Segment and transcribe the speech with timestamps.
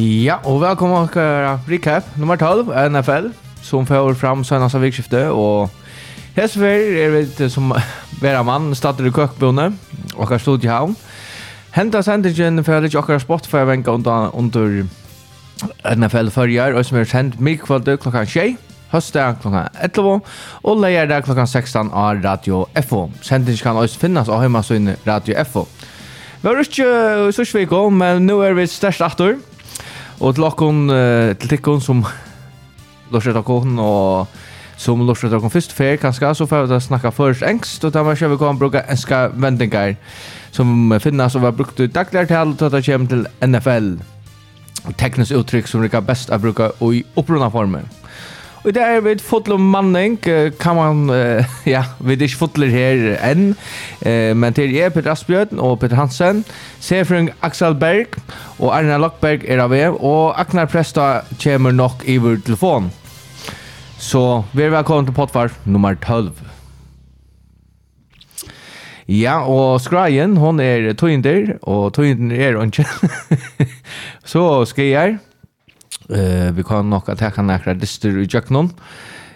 [0.00, 3.26] Ja, og velkommen til Recap nummer 12, NFL,
[3.62, 5.68] som får fram senast av vikskiftet, og
[6.38, 7.74] Hesfer er vi som
[8.22, 9.76] vera mann, stater i køkbundet,
[10.14, 10.94] og har stod i havn.
[11.76, 14.86] Henta sendingen for litt akkurat spott for jeg venka under, under
[15.84, 18.56] NFL førjar, og som er sendt midkvalde klokka 6,
[18.94, 20.16] høstdag klokka 11,
[20.64, 23.10] og leier leierdag klokka 16 av Radio FO.
[23.20, 25.68] Sendingen kan også finnes av hjemme Radio FO.
[26.40, 29.36] Vi har ikke så svikk men nå er vi størst atter.
[30.20, 32.04] Og til dere, uh, til dere som
[33.10, 34.26] lorser dere og
[34.80, 38.14] som lorser dere først fer, kanskje, så får vi snakka først engst, og da må
[38.14, 39.96] vi kan bruke enska vendinger
[40.52, 43.92] som finnes og var brukt i dagligere til at det kommer til NFL.
[44.98, 47.99] Teknisk uttrykk som det er best å bruke i opprunna formen.
[48.60, 50.18] Og det er vi fotler om manning,
[50.60, 51.08] kan man,
[51.66, 53.54] ja, vi er ikke fotler her enn,
[54.36, 56.42] men til er Peter Asbjørn og Peter Hansen,
[56.80, 58.18] Sefring Axel Berg
[58.58, 62.90] og Arne Lockberg er av er, og Aknar Presta kommer nok i vår telefon.
[64.00, 66.30] Så vi er velkommen til potvar nummer 12.
[69.08, 72.86] Ja, og Skrajen, hon er tøyinder, og tøyinder er ikke.
[74.32, 75.18] Så skal jeg
[76.10, 78.72] Uh, vi kan nok at jeg kan nekra dyster i jøkkenen,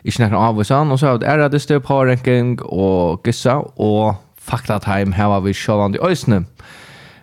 [0.05, 5.41] ikke nekra an og så har vi æra dyster, pårenking og gissa, og faktatheim her
[5.41, 6.45] vi sjålande i øysene.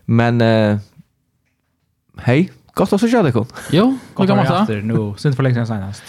[0.08, 0.80] Men, uh,
[2.26, 3.50] hei, godt å se kjødde kun.
[3.76, 6.00] Jo, godt å være etter nå, sint for lenge siden.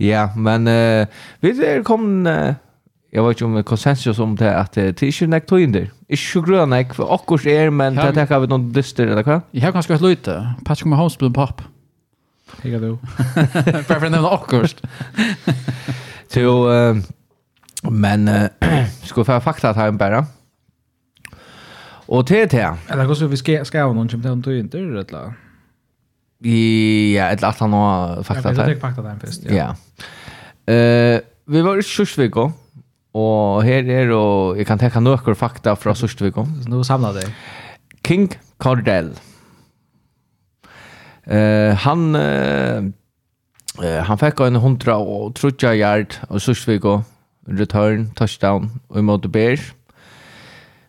[0.00, 1.06] Ja, men uh,
[1.40, 2.54] vi er kommet, uh,
[3.12, 5.90] jag vet inte om konsensus om det att det är inte näkt tog in där.
[6.08, 9.22] Inte så gröna näkt för akkurs är men det här kan vi någon dyster eller
[9.22, 9.40] vad?
[9.50, 10.54] Jag har ganska ett löjte.
[10.64, 11.62] Patch kommer hos en papp.
[12.62, 12.98] Hej då.
[13.64, 14.82] Bara för att nämna akkurst.
[16.28, 16.68] Så
[17.90, 18.30] men
[19.02, 20.26] ska få fakta här bara.
[22.06, 22.68] Och TT.
[22.88, 25.34] Eller går så vi ska ska ha någon som inte inte rätt la.
[27.14, 28.68] Ja, ett att han har fakta där.
[28.68, 29.40] Jag fakta där först.
[29.44, 29.76] Ja.
[30.72, 32.52] Eh, vi var i Sjösvika
[33.12, 36.46] och här är och jag kan ta några fakta från Sjösvika.
[36.66, 37.34] Nu samlar det.
[38.06, 38.28] King
[38.58, 39.10] Cardell.
[41.30, 42.82] Eh, han eh,
[44.02, 46.54] han fick en 100 och trutja yard och så
[47.46, 49.74] return touchdown och mot Bears.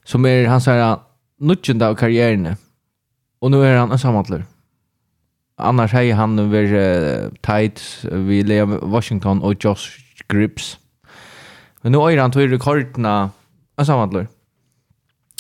[0.04, 0.98] Som är han säger
[1.40, 2.56] nutchen av karriären.
[3.40, 4.46] Och nu är han en sammantlur.
[5.58, 9.88] Annars har han över uh, tight vi Liam Washington och Josh
[10.28, 10.80] Grips.
[11.82, 13.32] Men nu är han två rekordna
[13.76, 14.28] en sammantlur.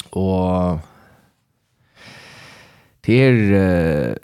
[0.10, 0.80] Och
[3.02, 4.16] det är uh,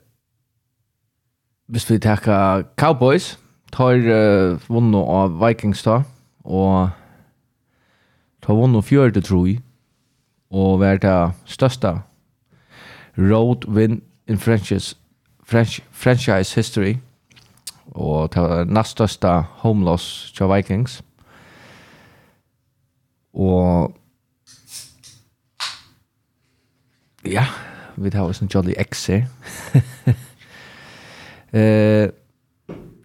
[1.67, 3.39] hvis vi tar Cowboys,
[3.71, 6.01] tar uh, vunnet av Vikings da,
[6.43, 6.89] og
[8.41, 9.57] tar vunnet fjørte troi,
[10.51, 11.97] og vært det største
[13.17, 14.95] road win in franchise,
[15.43, 16.95] French, franchise history,
[17.91, 19.27] og det var nest største
[19.63, 21.01] home loss til Vikings.
[23.33, 23.95] Og
[27.25, 27.45] ja,
[27.97, 29.27] vi tar oss en jolly X her.
[31.57, 32.09] Eh,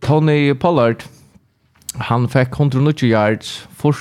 [0.03, 1.05] Tony Pollard,
[1.95, 3.97] han fikk 190 yards, for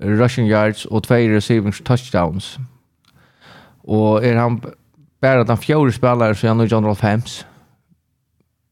[0.00, 2.58] rushing yards og 2 receiving touchdowns.
[3.84, 4.60] Og er han
[5.20, 7.46] bare den fjore spilleren så han i John Rolf Hems.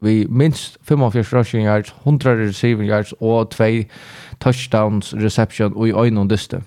[0.00, 3.84] Vi minst 45 rushing yards, 100 receiving yards og 2
[4.40, 6.62] touchdowns reception og i øynene dyste.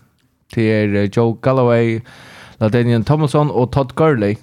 [0.55, 1.99] Det er Joe Galloway,
[2.59, 4.35] Ladanian Tomlinson og Todd Gurley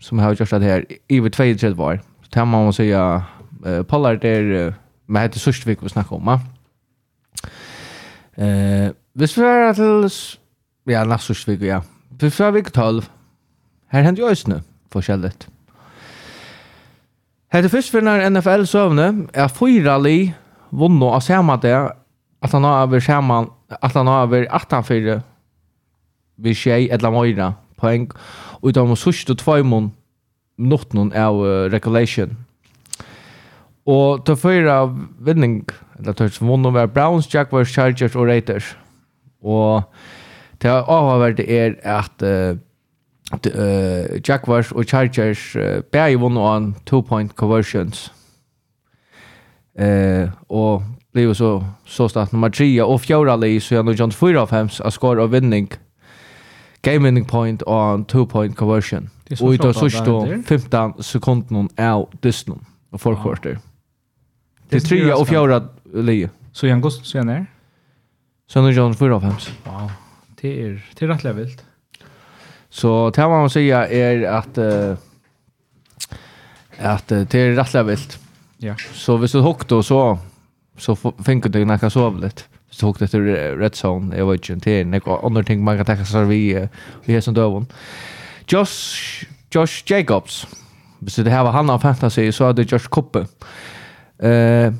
[0.00, 1.98] som har gjort det her i 32 år
[2.30, 3.22] det man måste säga
[3.66, 4.74] eh pollar där
[5.06, 6.28] med heter Sustvik vi vi snackar om.
[8.34, 10.10] Eh, vis vi är till
[10.84, 11.82] ja, nästa Sustvik vi ja.
[12.20, 13.10] Vi får vi 12.
[13.88, 14.60] Här händer ju ösnö
[14.92, 15.48] forskjelligt.
[17.48, 20.34] Hette først for når NFL søvne er fyra li
[20.70, 21.72] vunno av samme det
[22.42, 25.20] at han har over samme at han har over 18-4
[26.36, 28.10] vi tjej eller møyre poeng
[28.60, 29.88] og de sørste tvøymon
[30.58, 32.36] noten av uh, regulation.
[33.88, 34.82] Og ta fyra
[35.24, 35.62] vinning,
[35.98, 38.76] eller til som vunnen var Browns, Jaguars, Chargers og Raiders.
[39.42, 39.82] Og
[40.60, 42.58] til det avhaverde er at uh,
[43.32, 48.12] uh, Jaguars og Chargers uh, bæg vunnen av two-point conversions.
[49.78, 50.82] Uh, og
[51.12, 54.46] blev så så starkt nummer 3 og fjärde li så jag nog John 4 av
[54.46, 55.68] 5 a score av vinning
[56.82, 59.10] game winning point on two point conversion.
[59.40, 63.58] Og i de sørste 15 sekunden av dysten og forkvarter.
[64.70, 65.60] Det er tre og fjorda
[65.92, 66.30] leie.
[66.52, 67.46] Så igjen gos, så igjen er?
[68.48, 69.50] Så nå John 4 av 5.
[69.66, 69.90] Wow,
[70.40, 71.64] det er, det er rettelig vilt.
[72.70, 74.96] Så det man må säga är att uh,
[76.78, 78.18] att uh, det är rätt vilt.
[78.56, 78.74] Ja.
[78.92, 80.18] Så hvis du hugger då så
[80.76, 82.42] så finner du näka sov lite.
[82.70, 83.20] Så hugger det till
[83.58, 86.68] red zone, jag vet inte, det är några andra ting man kan ta sig vid
[87.04, 87.66] i som dövon.
[88.52, 90.48] Josh, Josh Jacobs.
[91.00, 93.26] Hvis det här var han av fantasy så er det Josh Kuppe.
[94.24, 94.74] Uh,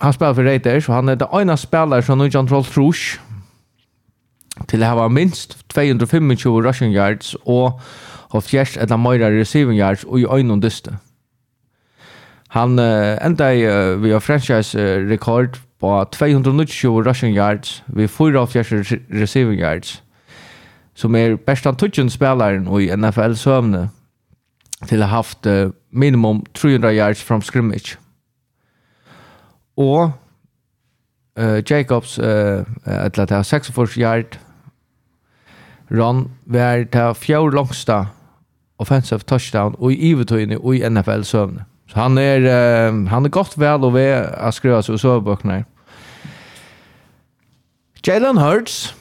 [0.00, 3.18] han spiller for Raiders og han er det ena spiller som Nujan Troll Trush
[4.68, 7.80] till att ha minst 225 rushing yards og
[8.30, 10.96] har fjärst eller mer receiving yards og i øynene dyste.
[12.48, 18.72] Han uh, enda i uh, vi har franchise-rekord på 220 rushing yards vid av fjärst
[19.10, 20.02] receiving yards
[21.00, 23.86] som er bästa touchen spelaren i NFL søvne
[24.88, 25.46] til å ha haft
[25.90, 27.96] minimum 300 yards from scrimmage.
[29.80, 30.12] Og
[31.40, 34.38] uh, Jacobs uh, eller det här 46 yard
[35.90, 38.06] run var det fjord långsta
[38.78, 41.64] offensive touchdown og i ivetøyene og i NFL søvne.
[41.88, 45.64] Så han er, uh, han er godt vel og ved å skrive seg och.
[48.06, 48.94] Jalen Hurts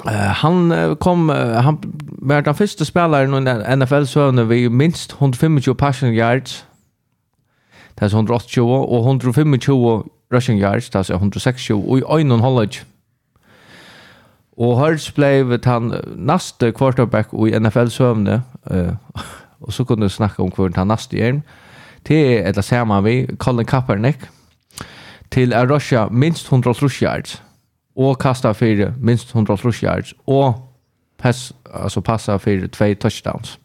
[0.00, 1.78] Uh, han kom uh, han
[2.08, 6.64] var den första spelaren i NFL sönder vi minst 125 passing yards.
[7.94, 9.54] Det är 180 och 125
[10.30, 12.68] rushing yards, det är 160 och i en och halv.
[14.56, 18.42] Och Hurts blev han nästa quarterback i NFL sönder.
[18.70, 18.94] Uh,
[19.58, 21.42] och så kunde snacka om kvart han nästa igen.
[22.02, 24.18] Det är eller ser man vi Colin Kaepernick
[25.28, 27.42] till att rusha minst 100 yards
[27.96, 30.68] og kasta fyrir minst 150 yards og
[31.18, 33.60] pass, altså passa fyrir två touchdowns.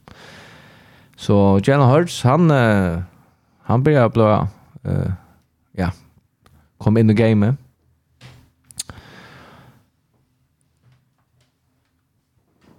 [1.18, 3.02] Så Jalen Hurts han uh,
[3.64, 5.12] han blir bli uh,
[5.78, 5.90] ja
[6.80, 7.56] kom in i gamet.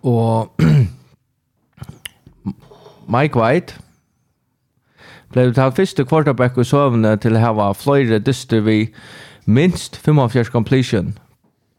[0.02, 0.52] Og
[3.14, 3.74] Mike White
[5.32, 8.94] blev tatt første quarterback i søvnene til å ha flere dyster vi
[9.46, 11.16] minst 45 completion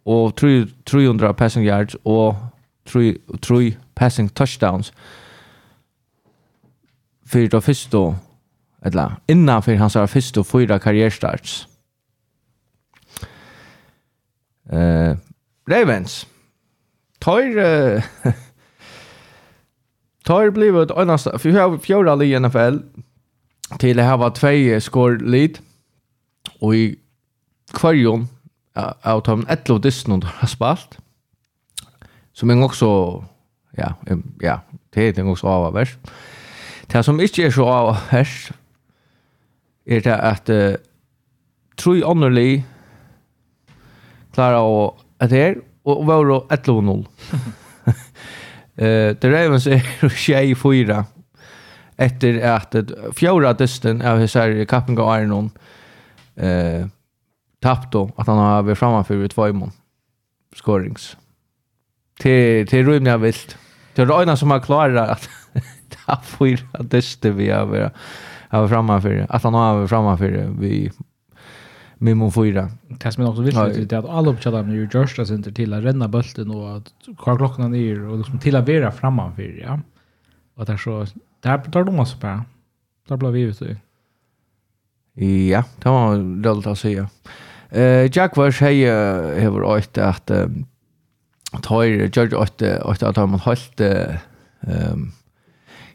[0.06, 2.38] og 300 passing yards og
[2.86, 4.94] 3, 3 passing touchdowns
[7.25, 7.98] fyrir det første
[8.86, 11.68] eller innan fyrir hans første fyra karrierstarts.
[14.74, 15.18] Uh,
[15.69, 16.28] Ravens
[17.22, 18.04] tar uh,
[20.25, 22.78] tar blivit annars för fjärde i NFL
[23.80, 25.60] till att ha två skor lead
[26.60, 27.00] och i
[27.74, 28.28] kvarjon
[29.04, 30.98] av de 11 distene de har spalt,
[32.34, 32.90] som er også,
[33.78, 33.94] ja,
[34.42, 34.60] ja,
[34.96, 35.98] det er også avavers.
[36.92, 38.52] Det som ikke er så av avavers,
[39.90, 40.76] er det at uh,
[41.78, 42.66] tre ånderlig
[44.36, 44.81] klarer å
[45.20, 47.02] at her, og var 11-0.
[48.80, 51.02] Uh, det Ravens er 24
[52.00, 52.76] etter at
[53.18, 55.50] fjorda dysten av hessar kappinga Arnon
[56.40, 56.88] Uh,
[57.60, 59.72] tappt då att han har varit framför vid två i mån.
[60.56, 61.18] Scorings.
[62.20, 63.58] Till till rymna vilt.
[63.96, 65.30] Det är ena som har klarat att
[66.06, 66.92] ta för att
[67.22, 67.92] det vi över
[68.52, 70.92] över framför att han har över framför vi
[72.02, 72.70] med mun fyra.
[72.88, 75.83] Det som är också viktigt är att alla uppkällar med George där inte till att
[75.83, 79.80] renna bulten och att kvar klockan är och liksom till att vara framför ja.
[80.56, 81.06] Och där så
[81.40, 82.42] där tar de oss på.
[83.07, 83.78] Där blir vi ute.
[85.50, 87.06] Ja, det var roligt att se.
[87.71, 88.81] Eh Jaguars hej
[89.42, 90.31] hevur eitt at
[91.66, 95.11] tøyr George eitt eitt at hann halt ehm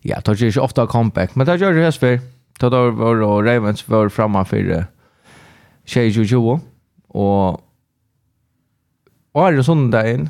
[0.04, 2.18] ja, tøyr oft ofta comeback, men tøyr George hesfer.
[2.60, 4.84] Tøyr var og Ravens var framma fyrir
[5.86, 6.60] 22
[7.14, 7.60] og
[9.34, 10.28] Åre sundagen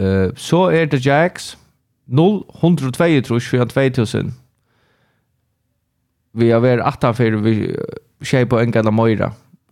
[0.00, 1.58] uh, så er det Jacks
[2.08, 4.32] 0-102 tror for 2000
[6.32, 7.74] vi har vært 18 vi
[8.24, 9.30] tjej på en gala møyre.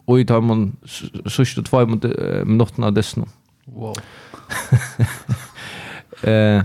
[0.09, 3.27] Og i tar man sørste två minuttene av dessen.
[3.69, 3.97] Wow.
[6.31, 6.65] eh,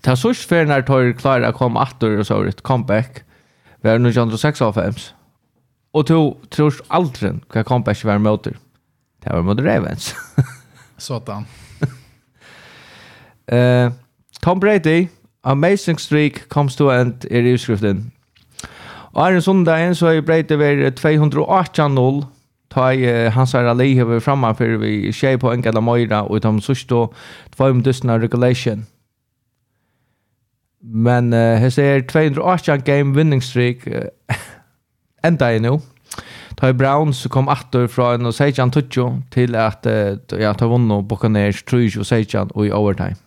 [0.00, 3.22] ta sørste ferien her tar klare å komme atter og så har et comeback.
[3.82, 5.02] Vi er 1906 av 5.
[5.92, 6.20] Og to
[6.54, 8.56] tror aldri hva comeback var med åter.
[9.22, 10.14] Det var mot Ravens.
[10.98, 11.44] Sådan.
[13.52, 13.92] eh,
[14.42, 15.08] Tom Brady,
[15.44, 18.12] amazing streak comes to end i utskriften.
[19.12, 22.22] Og en sundag så er breit over 218-0
[22.72, 26.42] ta i hans her alli hever framme for vi skjer på enkelt av Møyra og
[26.44, 27.06] de sørste
[27.56, 28.86] tvøym dusna regulation.
[30.82, 34.08] Men uh, her ser 218 game winning streak uh,
[35.28, 35.78] enda i nu.
[36.58, 40.66] Ta i Browns kom atter fra en og Sejan tutsjo til at uh, ja, ta
[40.66, 43.21] vunno Buccaneers 3 og Sejan og i overtime.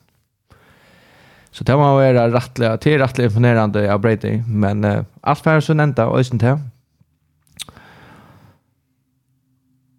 [1.56, 5.64] Så det må være rettelig, det er rettelig imponerende av Brady, men uh, alt færre
[5.64, 6.60] som nevnte og Øysen til.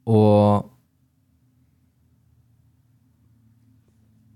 [0.07, 0.67] Og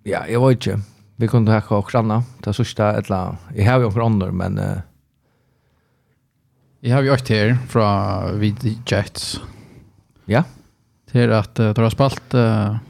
[0.09, 0.79] ja, jeg vet ikke.
[1.21, 2.23] Vi kunne hacka og kranna.
[2.41, 3.51] Det er sørste et eller annet.
[3.59, 4.81] Jeg har jo noen andre, men uh,
[6.81, 7.89] Jeg har jo ikke her fra
[8.41, 9.35] VD Jets.
[10.25, 10.47] Ja.
[11.13, 12.81] Til at uh, du har spalt uh,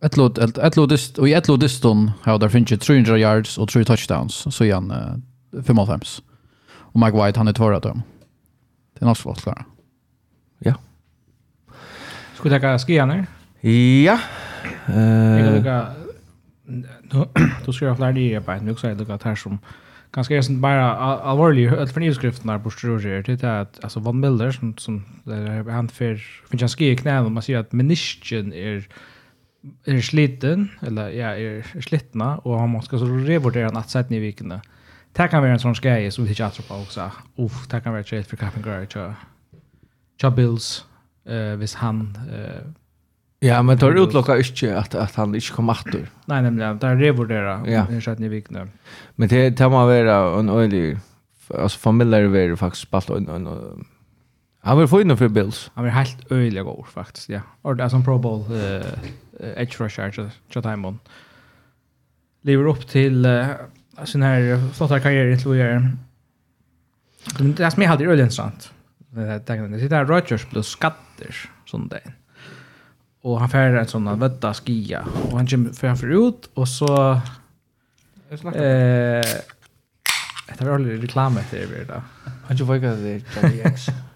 [0.00, 4.64] Etlod, etlod, og i etlod diston har der finnes 300 yards og 3 touchdowns, så
[4.64, 6.22] igjen uh, 55.
[6.94, 8.00] Og Mike White, han er tvara dem.
[8.94, 9.66] Det er nok svårt klara.
[10.64, 10.74] Ja.
[12.34, 13.26] Ska vi tacka skianer?
[13.62, 14.16] Ja.
[14.88, 15.84] Uh,
[17.64, 19.58] då ska jag lära dig på ett mycket sätt att här som
[20.12, 24.76] ganska är bara allvarlig att förnyelseskrifterna på Struger det är att alltså Van Miller som,
[24.76, 25.04] som
[25.70, 26.16] han för
[26.50, 28.88] finns han i knäna och man säger att menisken är er,
[29.84, 34.60] är sliten eller ja är slitna och han måste så revurdera nattsatsen i vikna.
[35.12, 37.10] Det kan vara en sån grej som vi inte tror på också.
[37.36, 39.14] Uff, det kan vara ett för Captain Garage.
[40.20, 40.84] Cha Bills
[41.26, 42.80] eh vis han eh
[43.42, 46.10] Ja, men tar utlokka ikke at, at han ikke kom atter.
[46.28, 47.86] Nej, nemlig, det er revurdera ja.
[48.18, 48.66] i vikna.
[49.16, 50.98] Men det, det må være en øyelig,
[51.54, 53.86] altså familier vil faktisk spalt en, en, en
[54.62, 55.70] Han var få innan för Bills.
[55.74, 57.40] Han är helt öjliga god faktiskt, ja.
[57.62, 58.86] Och det är som Pro Bowl eh,
[59.42, 60.98] edge rusher så till Timon.
[62.42, 63.46] Lever upp till uh,
[64.04, 65.90] sin här flotta karriär till att göra.
[67.38, 68.72] Men det som jag hade är intressant.
[69.10, 72.14] Det är Rodgers plus skatter sån där.
[73.22, 75.06] Och han färger en sån vötta skia.
[75.30, 77.12] Och han kommer för han för ut och så...
[78.30, 79.26] Eh,
[80.58, 82.02] det var aldrig reklam efter det.
[82.46, 83.86] Han tog vajka det Johnny X.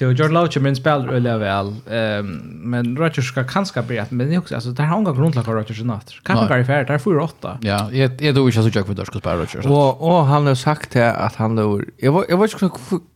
[0.00, 1.74] Jo, George Love men spelar öle väl.
[1.90, 5.42] Ehm men Rodgers ska kanske bli att men också alltså där har han grund till
[5.42, 6.12] Rodgers natt.
[6.22, 7.58] Kan man vara fair där för åtta.
[7.60, 9.66] Ja, jag jag då inte så jag för Rodgers spela Rodgers.
[9.66, 13.06] Och och han har sagt det att han då jag var jag var inte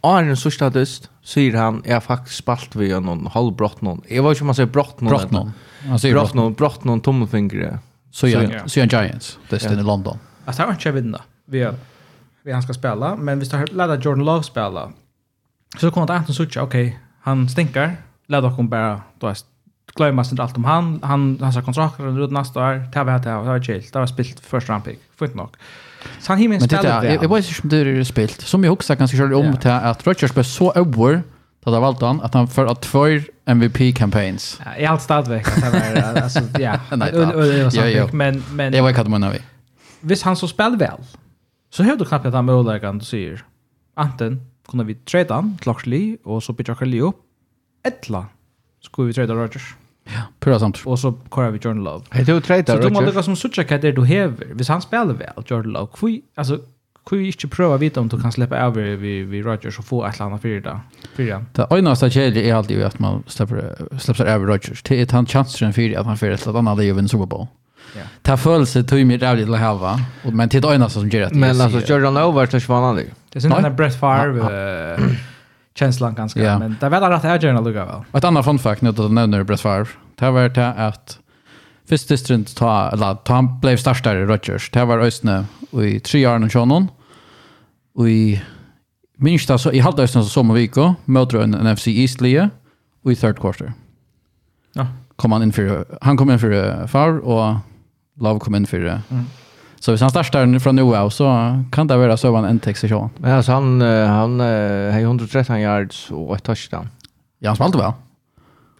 [0.00, 4.00] Arne så status säger han jag faktiskt spalt vi någon halvbrott någon.
[4.08, 5.08] Jag var inte man säger brott någon.
[5.08, 5.52] Brott någon.
[5.88, 7.78] Han säger brott någon brott någon tummelfinger.
[8.12, 9.38] Så jag så jag Giants.
[9.48, 10.18] Det är i London.
[10.44, 11.20] Att han inte vinna.
[11.46, 11.68] Vi
[12.42, 14.92] vi han ska spela men vi ska lära Jordan Love spela
[15.78, 17.96] Så kom det Anton Sucha, okej, okay, han stinkar.
[18.26, 19.36] Lät honom bara, då är
[19.94, 21.00] glömma sig allt om han.
[21.02, 22.84] Han har sagt kontrakter runt nästa år.
[22.92, 23.84] Det var det, det var chill.
[23.92, 24.98] Det var spilt första round pick.
[25.18, 25.48] Fint nog.
[26.20, 27.06] Så han hinner inte spela det.
[27.06, 28.40] Jag vet inte om det är spilt.
[28.40, 31.22] Som jag också kanske körde om till att Rodgers blev så över
[31.64, 33.06] att han valde han att han för att två
[33.44, 34.60] MVP-campaigns.
[34.64, 35.44] Ja, i allt stadväg.
[36.22, 36.80] Alltså, ja.
[36.90, 38.08] Nej, ja.
[38.12, 39.38] Men, men, det var inte vad vi.
[40.00, 40.96] Visst han så spelar väl,
[41.70, 43.44] så hör du knappt att han möjligheten, du säger.
[43.94, 47.20] Anten, kunne vi trade han til Oxley, og så bytte Oxley opp.
[47.86, 48.26] Etla
[48.84, 49.74] skulle vi trade Rodgers.
[50.10, 50.82] Ja, pura samt.
[50.86, 52.02] Og så kører vi Jordan Love.
[52.12, 52.84] Hei, du trade Rodgers.
[52.84, 54.54] Så du må lukka som suttja hva det du hever.
[54.56, 56.58] Hvis han spiller vel, Jordan Love, hvor, altså,
[57.08, 60.02] hvor ikke prøve å vite om du kan slippe over vi, vi Rodgers og få
[60.06, 60.76] et eller annet fyrir da.
[61.16, 63.62] Fyrir Det øyneste kjellig er alltid at man slipper,
[63.98, 64.82] slipper over Rodgers.
[64.82, 67.48] Det er han chansen fyrir at han fyrir et eller annet liv i en Superbowl.
[67.96, 68.02] Ja.
[68.22, 70.00] Ta följelse tog mig rävligt halva hava.
[70.22, 73.14] Men det är som gör att Men alltså, Jordan Over är vanlig.
[73.32, 74.98] Det är synd att Brett Favre
[75.74, 76.40] känslan ganska.
[76.40, 76.58] Yeah.
[76.58, 78.02] Men det var rätt här jag Lugga väl.
[78.12, 79.86] Ett annat fun fact nu att du nämner Brett Favre.
[80.14, 81.18] Det var det att
[81.88, 84.70] först distrint ta, eller ta han blev starstare i Rodgers.
[84.70, 85.44] Det var Östne
[85.82, 86.88] i tre år och tjonen.
[87.94, 88.42] Och i
[89.16, 92.50] minsta, så, i halvt Östne så som viko möter en NFC East-lie
[93.04, 93.72] och i third quarter.
[94.72, 94.86] Ja.
[95.16, 97.56] Kom han in för, han kom in för Favre och
[98.20, 99.02] lov kom in för det.
[99.10, 99.24] Mm.
[99.80, 101.24] Så hvis han startar från nu av så
[101.72, 103.10] kan det vara så en intäkt så.
[103.16, 106.88] Men alltså han han har 113 yards och ett touchdown.
[107.38, 107.92] Ja, han spalte väl.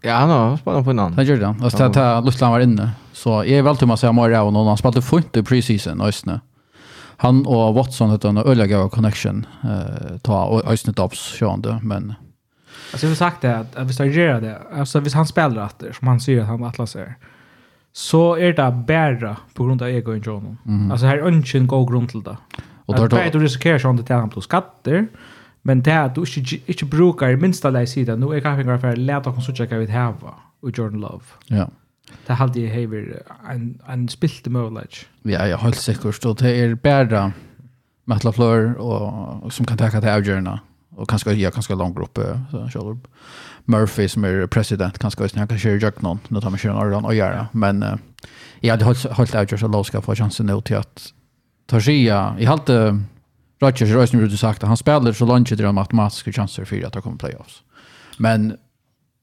[0.03, 1.13] Ja, han har spelat på innan.
[1.15, 1.55] Han gjorde det.
[1.65, 2.91] Och så att Lustland var inne.
[3.13, 6.01] Så jag är väl till att säga Mario och någon han spelade fint i preseason
[6.01, 6.41] ösnä.
[7.17, 12.15] Han och Watson hade en öliga connection eh ta och ösnä tops sjönde men
[12.93, 14.59] Alltså jag har sagt det att vi ska göra det.
[14.79, 17.15] Alltså hvis han spelar efter som han säger att han atlas är
[17.93, 20.57] så er det bare på grunn av ego i John.
[20.65, 20.91] Mm.
[20.91, 22.37] Altså her er en god grunn til det.
[22.87, 25.05] Og der, at du risikerer sånn at det er skatter,
[25.63, 28.81] men det er at du ikke, ikke bruker i minsta lei siden, nå er kaffingen
[28.81, 30.17] for å lete oss utsjekke hva vi har
[30.67, 31.37] i Jordan Love.
[31.51, 31.69] Ja.
[32.27, 35.05] Det har alltid hever en, en spilte mulighet.
[35.29, 36.25] Ja, ja, helt sikkert.
[36.27, 37.31] Og det er bare
[38.11, 40.57] Metla Fleur og, som kan takke til avgjørende
[41.00, 42.19] och kanske jag kanske lång grupp
[42.50, 42.99] så kör
[43.64, 47.04] Murphy som är president kanske han kan köra jag någon när tar man köra någon
[47.04, 47.85] och göra men
[48.61, 51.12] jag hade hållit hållit out så låska för chansen nu till att
[51.66, 52.71] ta sig i halt
[53.61, 56.92] Rodgers Royce nu sagt att han spelar så långt det är matematiska chanser för att
[56.92, 57.62] ta kommer playoffs.
[58.19, 58.57] Men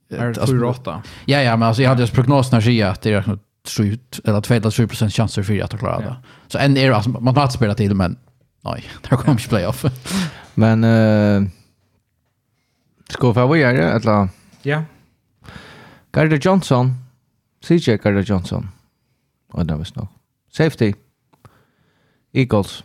[0.09, 3.39] är det 4-8 ja ja men alltså jag hade prognosen prognoserna säga att det är
[3.67, 6.15] skjut eller 2-3 procent chanser för att klara det.
[6.47, 8.17] Så en är alltså man har spelat till men
[8.61, 9.85] nej, det kommer inte playoff.
[10.53, 11.49] men eh
[13.09, 14.29] Ska vi vara det eller?
[14.61, 14.83] Ja.
[16.11, 16.93] Gardner Johnson.
[17.61, 18.69] CJ Gardner Johnson.
[19.51, 20.07] Och det var nog.
[20.51, 20.93] Safety.
[22.33, 22.83] Eagles.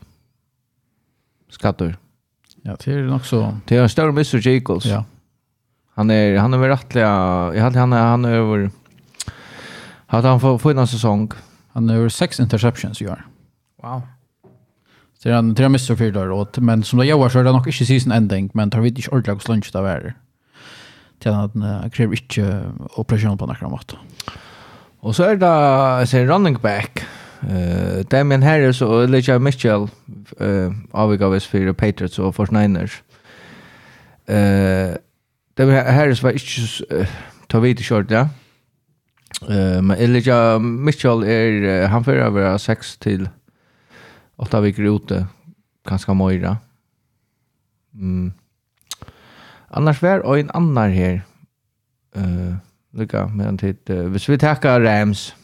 [1.51, 1.97] Skatter.
[2.63, 3.57] Ja, det är nog så.
[3.65, 4.47] Det är en större Mr.
[4.49, 4.85] Eagles.
[4.85, 5.05] Ja.
[5.95, 7.07] Han är han är väl rättliga.
[7.55, 8.71] Jag hade han han över
[10.13, 11.33] hade han fått en säsong.
[11.69, 13.27] Han har sex interceptions i år.
[13.83, 14.03] Wow.
[15.23, 16.59] Så det är en missar fyra dagar åt.
[16.59, 18.51] Men som det gör så är det nog inte season ending.
[18.55, 20.15] Men tar vi inte ordentligt och slunch där är.
[21.19, 22.65] Till att uh, kräver inte
[22.97, 23.97] operation på några mått.
[25.01, 27.05] Och så är det jag säger running back.
[27.41, 29.89] Eh Damien Harris och Elijah Mitchell
[30.41, 32.93] uh, avgaves för Patriots och 49ers.
[34.27, 34.97] Eh
[35.55, 37.07] Damien Harris var inte uh,
[37.47, 38.29] tar vi inte short ja.
[39.49, 43.29] Eh men Elijah Mitchell är uh, han för över 6 till
[44.43, 45.27] åtta veckor ute
[45.89, 46.57] ganska mojra.
[47.95, 48.33] Mm.
[49.69, 51.23] Annars var en annan här.
[52.17, 52.55] Uh,
[52.93, 53.77] lycka med en tid.
[53.91, 55.35] Uh, hvis vi tackar Rams.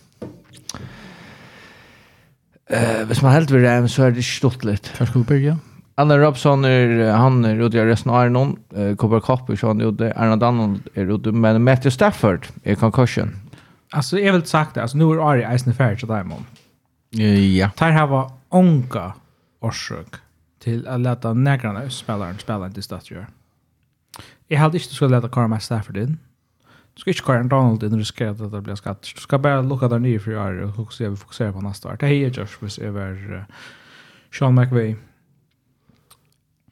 [2.73, 4.93] Uh, hvis man helt vil Rams så er det stortligt.
[4.99, 5.59] Här ska vi börja.
[5.95, 8.59] Anna Robson er, han er ute i resten av Arnon.
[8.77, 10.13] Uh, Cooper Cup er sånn ute.
[10.15, 13.37] Erna Dannon er ute men Matthew Stafford er concussion.
[13.91, 14.83] Alltså jag vill sagt det.
[14.83, 16.27] Alltså nu är Ari Eisner färdig så där
[17.17, 17.71] Uh, Ja.
[17.71, 19.13] Tar här var onka
[19.61, 20.15] orsök
[20.59, 23.27] till att låta nägrarna spilleren spille spela distat gjør.
[24.51, 26.19] Jeg hadde hade du skulle låta Karma Stafford in.
[26.95, 29.03] Du skal ikke Karen Donald in och riskera att det blir skatt.
[29.15, 31.89] Du ska bara lukka där nye för i och og se vi fokuserar på nästa
[31.89, 31.97] år.
[31.97, 33.43] Det er Josh hvis jeg var uh,
[34.33, 34.97] Sean McVay.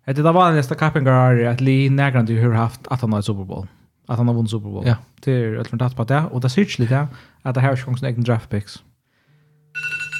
[0.07, 3.45] Det var vanligaste kappingar är att Lee Nagrand har haft att han har ett Super
[3.45, 3.67] Bowl.
[4.09, 4.87] Att han har vunnit Super Bowl.
[4.87, 4.97] Ja.
[5.25, 6.25] Det är ett fantastiskt på det.
[6.31, 7.09] Och det syns lite
[7.43, 8.83] att det här är en egen draft picks.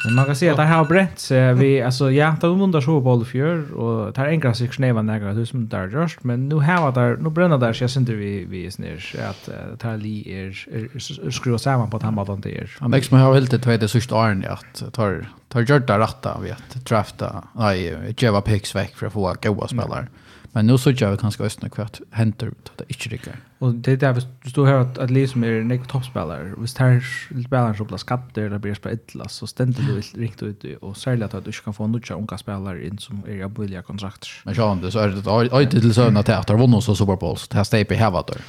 [0.05, 1.55] Men man kan se att det här har brett sig.
[1.63, 5.03] Vi, alltså, ja, det var under så på Ollefjör och det här enkla sig snäva
[5.03, 6.13] nägra hus som det är.
[6.21, 9.21] Men nu här var det, nu bränner det så jag syns vi, vi är snir
[9.31, 9.49] att
[9.81, 12.77] det här li är, är skruva samman på att han bara inte är.
[12.79, 16.39] Han men jag har helt enkelt det sista åren att tar, tar gjort det rätta
[16.39, 19.99] vid att drafta, nej, geva picks väck för att få goa spelare.
[19.99, 20.13] Mm.
[20.57, 23.37] Men nu så gör vi kanske östna kvart händer ut att det inte rycker.
[23.59, 26.75] Och det är där vi står här att, att Lee som är en toppspelare, hvis
[26.75, 27.05] det här
[27.47, 31.35] spelaren som blir skatter, det blir spelat illa så ständer du riktigt ut och särskilt
[31.35, 34.29] att du inte kan få några unga spelare in som är av billiga kontrakter.
[34.45, 37.17] Men så det så är det alltid till söna till att ha vunnit så Super
[37.17, 38.41] Bowl så det här steg i hävat där.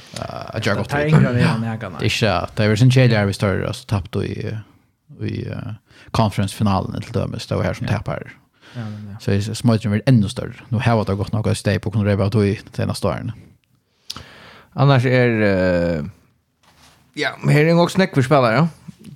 [0.56, 0.90] Att jag gott.
[0.90, 1.90] Det är inga det är.
[2.00, 4.56] Det är inte, det är sin vi står så tappt i,
[5.20, 5.46] i
[6.10, 8.32] conference-finalen till dömes, det var här som tappar
[8.76, 9.16] Ja, ja.
[9.22, 10.66] Så jeg smøyter blir enda større.
[10.72, 13.32] Nå har det gått noe steg på å kunne røpe av tog til.
[14.78, 15.36] Annars er...
[15.42, 16.08] Uh,
[17.18, 18.68] ja, her er en gang snakk for spillere.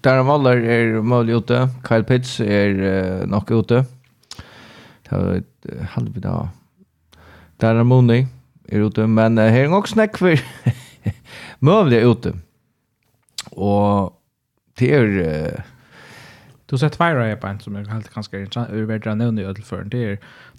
[0.02, 1.66] Der om alle er mulig ute.
[1.86, 3.84] Kyle Pitts er uh, nok ute.
[5.06, 6.48] Det er halvbid av...
[7.62, 8.24] Der er Moni
[8.72, 9.06] er ute.
[9.06, 10.40] Men uh, her er en gang snakk for
[11.70, 12.34] mulig ute.
[13.52, 14.16] Og
[14.80, 15.14] det er...
[15.20, 15.68] Uh,
[16.72, 19.90] Du sett tvær av band som jeg helt ganske er verdt å nevne i ødelføren.
[19.92, 20.14] Det er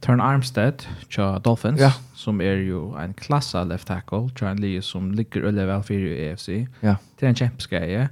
[0.06, 1.90] Turn Armstead tja Dolphins, ja.
[2.14, 6.06] som er jo en klasse left tackle, tja en lige som ligger øle vel för
[6.06, 6.68] i EFC.
[6.86, 7.00] Ja.
[7.18, 8.04] Det er en kjempeskeie.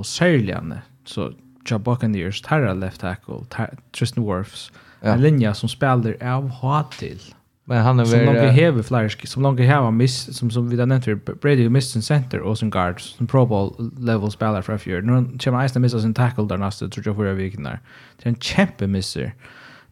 [0.00, 1.28] Og særlig så
[1.68, 3.44] tja Buccaneers, tarra left tackle,
[3.92, 4.70] Tristan Wirfs,
[5.02, 5.12] ja.
[5.12, 7.20] en linje som spiller av hat til
[7.64, 10.76] Men han är väl som långt häver flash som långt häver miss som som vi
[10.76, 14.78] där för Brady missed sin center och sin guard som pro bowl level spelar för
[14.78, 15.06] fjärde.
[15.06, 17.80] Nu kommer Ice missar sin tackle där nästa tror jag förra veckan där.
[18.16, 19.34] Det är en kämpe misser.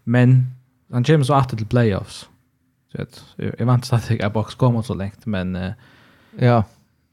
[0.05, 0.47] Men
[0.93, 2.29] han kommer så åter till playoffs.
[2.93, 3.25] Så att
[3.59, 5.73] jag vant att jag box kommer så långt men uh,
[6.39, 6.65] ja,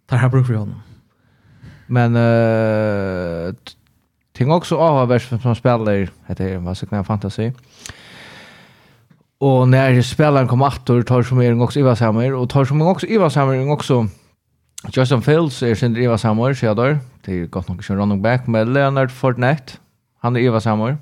[0.05, 0.81] tar har bruk för honom.
[1.87, 3.55] Men eh uh,
[4.33, 7.53] ting också avvärs som spelar heter det vad ska jag fantasi.
[9.39, 13.07] Og när spelaren kom åter tar som är också Iva Sammer och tar som också
[13.07, 14.07] Iva Sammer också
[14.93, 16.99] Justin Fields är sin Iva Sammer så jag där.
[17.25, 19.73] Det är gott nog kör running back med Leonard Fortnite.
[20.19, 20.97] Han är Iva Sammer.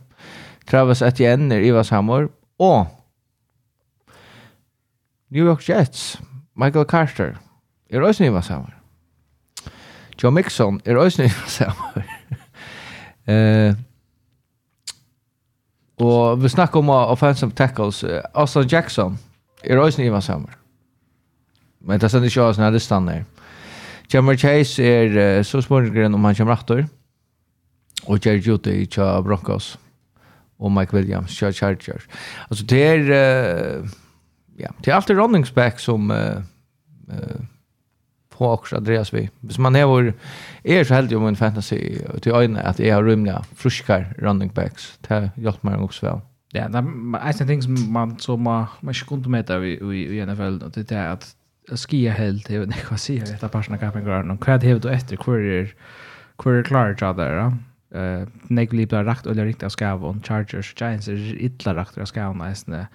[0.66, 2.88] Travis Etienne är Iva Sammer och
[5.28, 6.20] New York Jets
[6.54, 7.38] Michael Carter
[7.90, 8.78] är också Iva Sammer.
[10.18, 12.06] Joe Mixon är också Iva Sammer.
[13.28, 13.76] Eh
[15.98, 18.04] Og vi snakker om offensive tackles.
[18.34, 19.20] Austin Jackson
[19.64, 20.50] er også nye sammen.
[21.82, 23.24] Men det er ikke også når det stannar.
[24.14, 26.86] Jammer Chase är så spørsmålet om han kommer åter.
[28.06, 29.80] Og Jerry Judy i Cha Broncos.
[30.60, 32.08] Og Mike Williams Cha Chargers.
[32.50, 33.84] Altså det är
[34.60, 36.42] ja, det er alltid running back som uh,
[37.08, 37.42] uh,
[38.38, 39.30] på också Andreas vi.
[39.50, 40.14] Så man är vår
[40.64, 45.00] är så heldig om en fantasy till ögonen att jag har rymliga friskar running backs.
[45.08, 46.20] Det hjälper mig också väl.
[46.52, 50.64] Ja, det är en ting som man så man man kunde mäta i i NFL
[50.64, 51.36] och det är att
[51.76, 55.74] skia helt det jag kan säga detta personliga kapen och kvad hevet och efter queer
[56.38, 57.58] queer klar jag där.
[57.96, 62.06] Eh, negli blir rakt eller riktigt av skav skavon Chargers Giants är illa rakt av
[62.06, 62.86] skav nästan.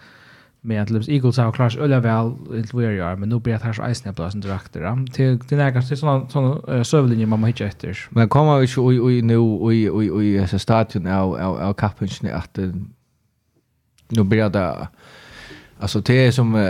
[0.62, 3.52] Men att Lips Eagles har klart öliga väl helt vad jag gör, men nu blir
[3.52, 5.06] det här så isen på sin direkt där.
[5.12, 8.06] Till till nästa till såna såna sövlinjer man må hittar efter.
[8.10, 9.34] Men kommer vi ju ju nu
[9.72, 12.58] i ju ju så stadion av av av kappen att
[14.08, 14.88] nu blir det
[15.78, 16.60] alltså det är som uh,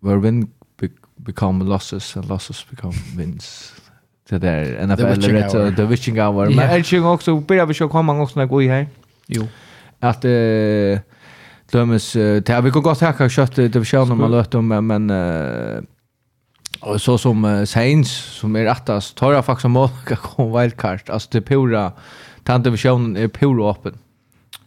[0.00, 3.74] where win be become losses and losses become wins.
[4.28, 6.46] Det där NFL rätt the witching hour.
[6.46, 8.86] Men är ju också börjar vi ju komma också när gå i här.
[9.26, 9.46] Jo.
[10.00, 10.98] Att uh,
[11.72, 15.10] Dömes det vi går gott hacka kött det vi kör man löt om men
[16.80, 21.28] och så som Saints som är rättast tar jag faktiskt mål kan komma wildcard alltså
[21.32, 21.92] det pura
[22.44, 23.98] tant vi kör är pura öppen.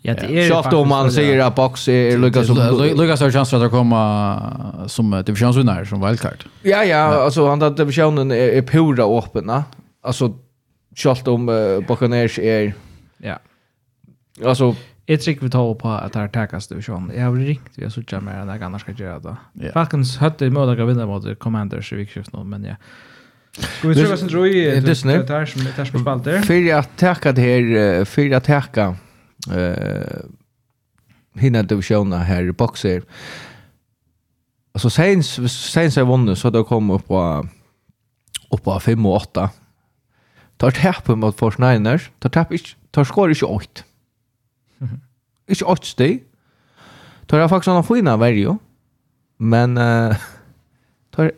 [0.01, 2.55] Ja, det är Schaft om man säger att box är Lucas som
[2.95, 4.41] Lucas har chans att komma
[4.87, 6.45] som divisionsvinnare som wildcard.
[6.61, 9.63] Ja ja, alltså han att divisionen är pura öppen,
[10.03, 10.33] Alltså
[10.95, 11.45] Schaft om
[11.87, 12.73] Buccaneers är
[13.17, 13.39] Ja.
[14.45, 17.11] Alltså Jeg tror ikke vi tar på at det er takast du sånn.
[17.13, 19.35] Jeg har ringt vi har suttet mer enn jeg annars skal gjøre det.
[19.59, 19.73] Yeah.
[19.75, 22.79] Falcons høtte i mulighet å vinne mot Commanders i vikskift nå, men ja.
[23.55, 26.41] Skal vi tro hva som tror i det er som spalt spalter?
[26.43, 28.89] Fyrir at takka det her, fyrir at takka
[29.53, 30.25] uh,
[31.39, 33.05] hinna divisjona her i bokser.
[34.75, 37.21] Alltså Saints, Saints har vunnit så det kom upp på
[38.49, 39.49] upp på 5 och 8.
[40.57, 43.83] Tar tapp mot Fortniners, tar tapp inte, tar skor inte 8.
[45.47, 46.23] Ikke åtte steg.
[47.29, 48.57] Tar jeg faktisk noen fina verjo.
[49.37, 50.15] Men uh,
[51.15, 51.31] tar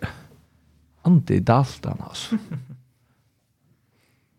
[1.07, 2.37] Andi Dalton, altså.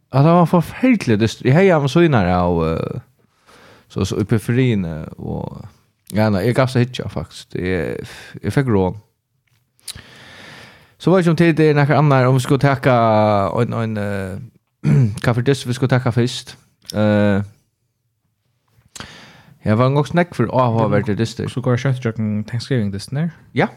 [0.08, 1.42] Ja, det var forferdelig dyst.
[1.44, 3.00] Jeg heier med søgnere av uh,
[3.92, 5.66] så, så uppe frine og
[6.16, 7.52] ja, nei, jeg gav seg hitja faktisk.
[7.60, 8.06] Jeg,
[8.40, 8.96] jeg fikk rån.
[10.98, 12.94] Så var det som tid det er noe annet om vi skulle takka
[13.60, 14.40] en, en uh,
[15.24, 16.56] kaffe vi skulle takka først.
[16.94, 17.44] Uh,
[19.64, 21.48] Jeg var nok snakk for å ha vært dyster.
[21.50, 23.30] Så går jeg kjøtt en Thanksgiving dysten her?
[23.58, 23.68] Ja.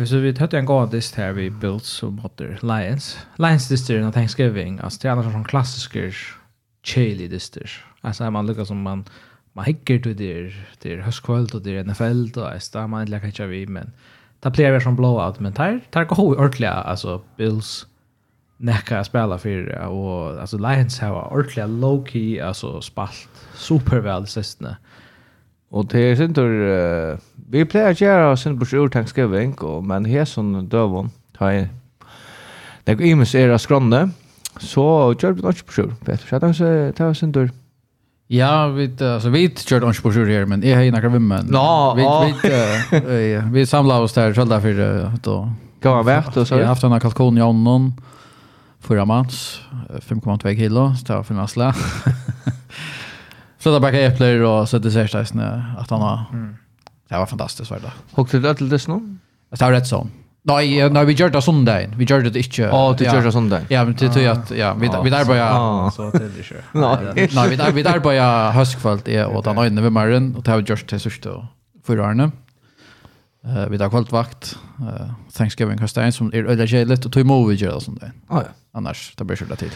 [0.00, 3.12] Så vi tatt en god dist her vi built som heter Lions.
[3.42, 6.06] Lions dyster er Thanksgiving, Altså det er noen sånn klassiske
[6.86, 7.68] chili dyster.
[8.02, 9.04] Altså man lukker som man
[9.58, 10.52] man hikker til det
[10.84, 13.90] der høstkvöld og der NFL og jeg stammer man leker ikke vi, men
[14.40, 17.86] det pleier vi som blowout, men det er ikke ordentlig, altså Bills,
[18.60, 24.76] näka att spela för och alltså Lions har ordentligt low key alltså spalt superväl sistone.
[25.70, 27.18] Och det är inte uh,
[27.50, 31.68] vi plejer att göra sin bror Thanksgiving och men här som dövon tar
[32.84, 34.10] det går imus era skronne
[34.58, 37.50] så kör vi något sjur vet du så det tar sin dörr
[38.26, 41.48] Ja, vi alltså vi körde ons på sjur här men är här några vimmen.
[41.52, 42.34] Ja, vi
[43.06, 45.52] vi vi samlade oss där själva för då.
[45.82, 46.54] Gå vart och så.
[46.54, 47.92] Jag haft en kalkon i annan.
[48.80, 51.66] Fyra mans, 5,2 kilo, så det var nasla.
[51.66, 51.74] lä.
[53.58, 56.24] Slöta backa äpplen och så det särskilt snö att han har...
[57.08, 57.92] Det var fantastiskt var det.
[58.16, 59.18] Hur till det dess nu?
[59.50, 60.06] Det var rätt så.
[60.42, 61.94] Nej, nej vi gjorde det sundagen.
[61.96, 62.62] Vi gjorde det inte.
[62.62, 63.66] Ja, du gjør det sundagen.
[63.68, 66.62] Ja, men det tror jag att ja, vi vi där bara så till det kör.
[66.72, 70.50] Nej, vi där vi där bara höskvalt är och den ögonen vid marren och det
[70.50, 71.30] har gjort till sista
[71.86, 72.32] förra året.
[73.46, 74.58] Uh, vi har vakt.
[74.80, 78.12] uh, Thanksgiving Kastein som är öliga kärligt och tog emot vi gör det sånt där.
[78.28, 78.48] Ah, ja.
[78.72, 79.72] Annars, det blir skylda tid.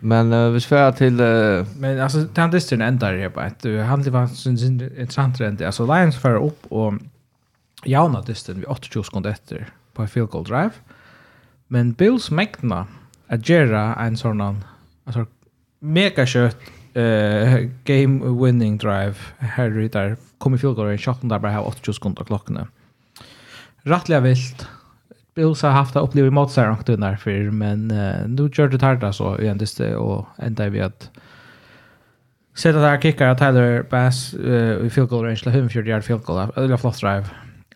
[0.00, 1.20] Men uh, vi ska till...
[1.20, 1.66] Uh...
[1.76, 4.02] Men alltså, den distrin ändar det på att uh, han
[4.46, 5.62] en intressant rent.
[5.62, 6.94] Alltså, Lions för upp och
[7.84, 10.70] jauna distrin vid 80 sekunder efter på en field goal drive.
[11.66, 12.86] Men Bills mäktna
[13.26, 14.40] att göra en sån
[15.04, 15.26] alltså,
[15.80, 16.56] mega kött
[16.96, 21.66] uh, game winning drive här där kommer field goal i en shot där bara har
[21.66, 22.68] 80 sekunder klockan.
[23.82, 24.68] Rattliga vilt.
[25.34, 28.78] Bills har haft att uppleva i sig rakt undan för men uh, nu kör det
[28.78, 31.10] tarda så igen det och ända vi att
[32.54, 36.24] sätta där kickar att Tyler Bass uh, i field goal range till 140 yard field
[36.24, 36.52] goal.
[36.56, 37.24] Eller flott drive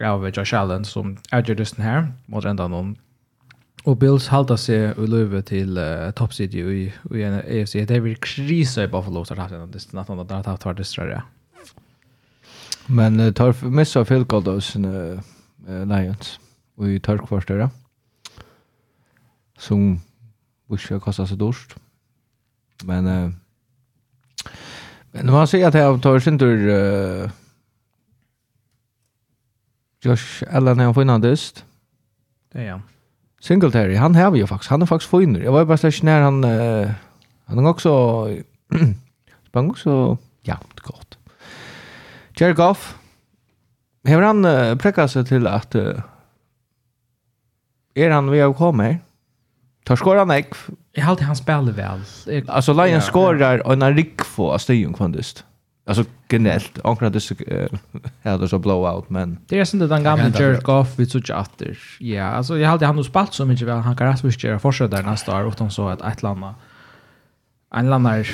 [0.00, 2.96] av Josh Allen som avgör just den här mot ända någon.
[3.84, 7.72] Och Bills halta sig i löve till uh, top seed i, i en AFC.
[7.72, 10.76] Det är krisa i Buffalo så har haft en distans att han har haft varit
[10.76, 11.22] distrarja.
[12.86, 15.20] Men uh, tar missa field goal då sin uh
[15.66, 16.40] Lions
[16.75, 17.70] och i törkvarstörre
[19.59, 20.01] som
[20.72, 21.77] ikke kostar så dårst.
[22.85, 23.31] Men uh,
[25.12, 27.31] men man ser att jag tar sin tur uh,
[30.03, 31.64] Josh Allen är en finandist.
[32.53, 32.83] Det är han.
[33.40, 34.70] Singletary, han har vi ju faktiskt.
[34.70, 35.40] Han är faktiskt finner.
[35.40, 36.90] Jag var bara slash när han uh,
[37.44, 38.29] han har också
[39.48, 41.18] sprang också ja, gott.
[42.37, 42.98] Jerry Goff
[44.04, 46.00] Har han uh, präckat sig till att uh,
[47.94, 48.96] är han vi har kommit?
[49.84, 50.54] Tar skoran ek.
[50.92, 52.00] Jag har han spelar väl.
[52.26, 52.50] Jag...
[52.50, 53.72] Alltså Lions ja, skorar ja.
[53.72, 55.44] en rik få av Stigen Kvandist.
[55.86, 56.78] Alltså generellt.
[56.84, 57.34] Ankra det så
[58.22, 61.78] hade så blowout men det är inte den gamla Jared Goff vi såg åter.
[61.98, 64.96] Ja, alltså jag hade han har spalt så mycket väl han kan rätt göra fortsätta
[64.96, 66.54] där nästa år utan så att ett landa
[67.74, 68.28] en landar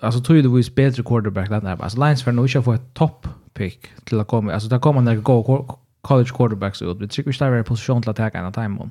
[0.00, 2.94] alltså tror ju det var bättre quarterback där alltså Lions för nu ska få ett
[2.94, 4.52] topp pick till att komma.
[4.52, 5.66] Alltså där kommer när go
[6.00, 7.00] college quarterbacks ut.
[7.00, 8.90] Vi tycker vi står i position till att ta en time.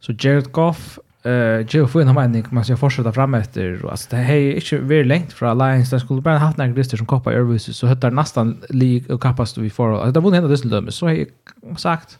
[0.00, 4.16] Så Jared Goff eh Joe Flynn har mening man ska fortsätta fram efter alltså det
[4.16, 7.32] här är inte väldigt långt från Alliance där skulle bara haft några listor som koppar
[7.32, 10.94] Airways så hittar nästan lig och kappas vi får alltså det borde hända det dömes.
[10.94, 11.26] så har
[11.76, 12.18] sagt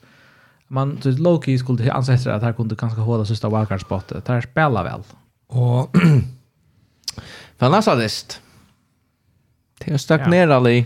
[0.69, 4.85] man så Loki skulle ansätta att här kunde ganska hålla sista wildcard spotet där spelar
[4.85, 5.03] väl
[5.47, 5.97] och
[7.59, 8.41] Fanasa list
[9.79, 10.85] Det är stagnerar ja.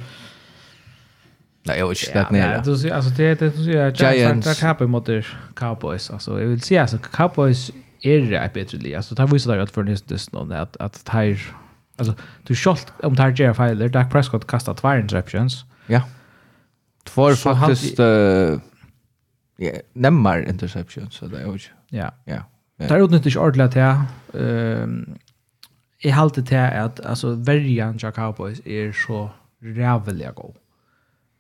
[1.67, 2.27] Nej, jag vill inte.
[2.31, 5.09] Nej, du ser alltså det det du ser Giants där kapar mot
[5.57, 6.41] Cowboys alltså.
[6.41, 8.95] Jag vill säga alltså Cowboys är ett bättre lag.
[8.95, 11.37] Alltså där visar där att för nästa säsong att att tar
[11.99, 15.65] alltså du skott om tar Jerry Fowler Dak Prescott kastar två interceptions.
[15.87, 16.03] Ja.
[17.05, 18.59] Två faktiskt eh
[19.57, 21.59] ja, nämmer interceptions så det är ju.
[21.89, 22.11] Ja.
[22.25, 22.43] Ja.
[22.77, 24.03] Där utnyttjar inte ordentligt här.
[24.35, 25.17] Ehm
[26.05, 29.29] Jeg halte til at altså, verjan til Cowboys er så
[29.63, 30.55] rævelig god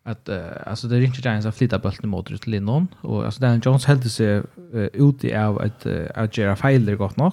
[0.07, 3.41] att uh, alltså det är inte Giants att flytta bollen mot ut Linnon och alltså
[3.41, 7.33] Daniel Jones hällde sig uh, ut i av att uh, att göra fejler gott nog.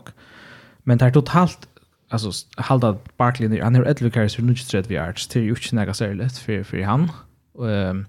[0.83, 1.67] Men det är totalt
[2.09, 5.75] alltså halda Barkley ner han har ett carries för nudge thread yards till ju inte
[5.75, 7.11] några särskilt för för han.
[7.53, 8.05] um,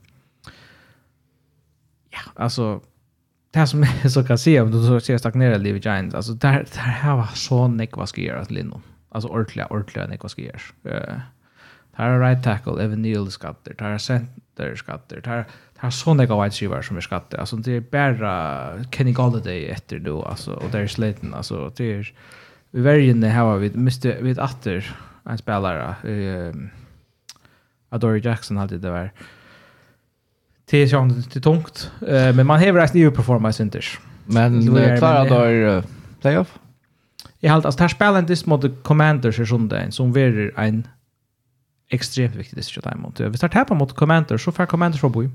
[2.11, 2.81] ja, alltså
[3.51, 6.67] det som är så kan se om du så ser stagnera liv Giants alltså där
[6.75, 8.83] där har så nick vad ska göra att Linnon.
[9.09, 10.61] Alltså ordentligt ordentligt nick vad ska göra.
[10.85, 11.19] Eh
[11.97, 15.45] tar right tackle Evan Neal skatter, tar center skatter, tar
[15.81, 17.39] tar såna goda wide receiver som är skatter.
[17.39, 22.13] Alltså det är bara Kenny Galladay efter då alltså och där Slayton alltså det är
[22.71, 26.55] vi värjen har vi måste vi åter en spelare eh
[27.89, 29.13] Adore Jackson hade det där.
[30.71, 31.91] Det är ju inte tungt,
[32.35, 34.01] men man har rätt ny performance centers.
[34.27, 34.67] Men
[34.99, 35.83] klarar då
[36.21, 36.59] playoff?
[37.41, 40.87] Jag har alltså tar spelen this mot Commanders i söndagen som blir en
[41.93, 43.21] extremt viktig det sikkert mot.
[43.21, 45.31] Vi tar tappa mot Commander, så får Commander så boy.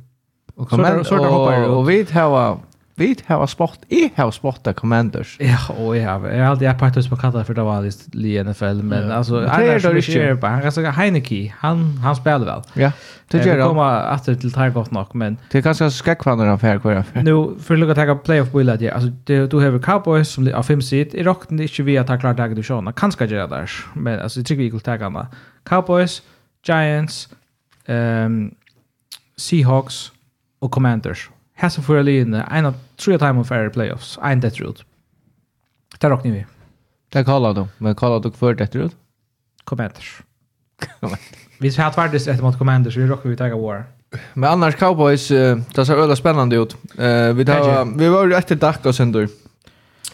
[0.56, 2.60] Och Commander, så där hoppar och vi har
[3.00, 5.38] vi har sport i har sporta Commanders.
[5.40, 8.82] Ja, och jag jag hade jag partis på kalla för det var just i NFL
[8.84, 12.62] men alltså han är det share på han ska Heineke, han han spelar väl.
[12.74, 12.92] Ja.
[13.28, 13.64] Det gör det.
[13.64, 17.04] Komma åter till tar gott nog men det kanske ska kvanna han för kvar.
[17.14, 20.64] Nu för att lucka ta playoff bill att alltså du du har Cowboys som av
[20.64, 22.94] fem sit i rocken det inte vi att tackla dagen du sjön.
[22.94, 23.72] Kanske göra där.
[23.94, 25.28] Men alltså tycker vi skulle ta
[25.70, 26.22] Cowboys
[26.68, 27.30] Giants,
[27.88, 28.52] um,
[29.38, 30.12] Seahawks
[30.62, 31.30] og Commanders.
[31.58, 34.84] Hessa fyrir linje, en av tre time of fair playoffs, en det ut.
[36.02, 36.46] Det råkner vi.
[37.14, 38.96] Det kallar du, men kallar du för det ut?
[39.64, 40.22] Commanders.
[41.60, 43.84] vi har hatt värdes ett mot Commanders, vi råkner vi tagga war.
[44.34, 46.76] Men annars Cowboys, uh, det ser ölla spännande ut.
[47.00, 49.28] Uh, vi, tar, vi var ju efter Dak och sen då.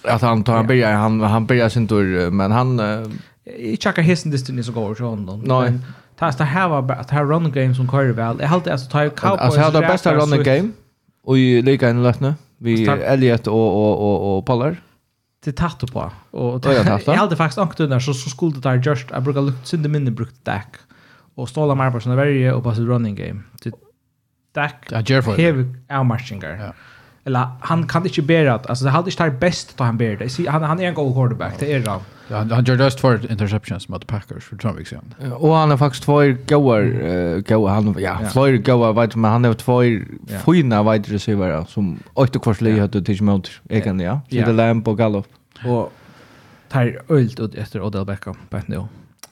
[0.04, 3.08] Att han tar han börjar han han börjar sin tur men han uh,
[3.46, 5.40] i checkar hissen distance så går så honom.
[5.40, 5.72] Nej.
[5.72, 5.86] Men,
[6.16, 8.38] ta sta hava ta ha run game som kör väl.
[8.40, 9.42] Jag hållt alltså ta Cowboys.
[9.42, 10.70] Alltså hade bästa run game
[11.24, 14.76] och i lika en löfne vi Elliot och och och och Pollard.
[15.44, 16.12] Till tatto på.
[16.32, 19.66] Och jag hade faktiskt ankt under så så skulle det där just jag brukar lukta
[19.66, 20.76] synda minne brukt dack
[21.36, 23.42] och ståla mer på såna varje och på running game.
[23.62, 23.72] Till
[24.56, 26.74] dack ja Jerry Jerford heavy outmarchingar
[27.26, 30.50] eller han kan inte bära att alltså hade inte bäst då han bär det.
[30.50, 32.00] Han han är en god quarterback det är han.
[32.28, 35.14] Ja, han han gjorde just för interceptions mot Packers för Trump igen.
[35.34, 39.44] Och han har faktiskt två goer uh, goer han ja, Floyd goer vet men han
[39.44, 39.82] har två
[40.46, 44.22] fina wide receiver som åtta kvartslig hade till mot egen ja.
[44.30, 45.28] Så det Lamb och Gallup.
[45.66, 45.94] Och
[46.70, 48.84] tar ölt ut efter Odell Beckham på ett nu.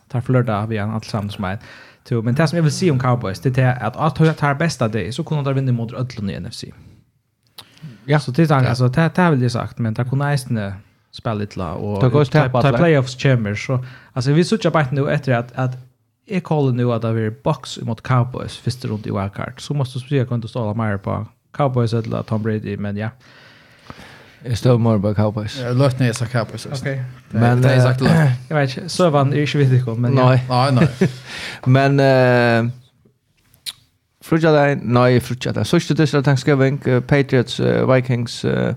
[0.08, 1.60] Tar förlörda vi han allt samt som är.
[2.10, 5.12] Men det som jag vill se om Cowboys det är att att ta bästa det
[5.12, 6.64] så kunde de vinna mot Ödlund i NFC.
[8.06, 8.20] Ja.
[8.20, 10.74] Så det är alltså det det vill jag sagt men det kunde nästan
[11.12, 12.02] spela lite och
[12.52, 15.72] ta playoffs chamber så alltså vi söker bara nu efter att att
[16.26, 20.00] jag kollar nu att det är box mot Cowboys första runt i wildcard så måste
[20.10, 23.10] vi kunna stå mer på Cowboys eller Tom Brady men ja.
[24.44, 25.60] Jag står mer på Cowboys.
[25.60, 26.66] Ja, løft är så Cowboys.
[26.66, 27.04] Okej.
[27.30, 28.16] Men, det är sagt løft.
[28.50, 30.12] Jag vet så Søvann er är ju ikke, men...
[30.12, 30.46] nej.
[30.50, 30.88] Nej nej.
[31.66, 32.72] men...
[34.32, 35.66] Frugjadag, nei, frugjadag.
[35.68, 38.72] Sørste dysra Thanksgiving, uh, Patriots, uh, Vikings, uh,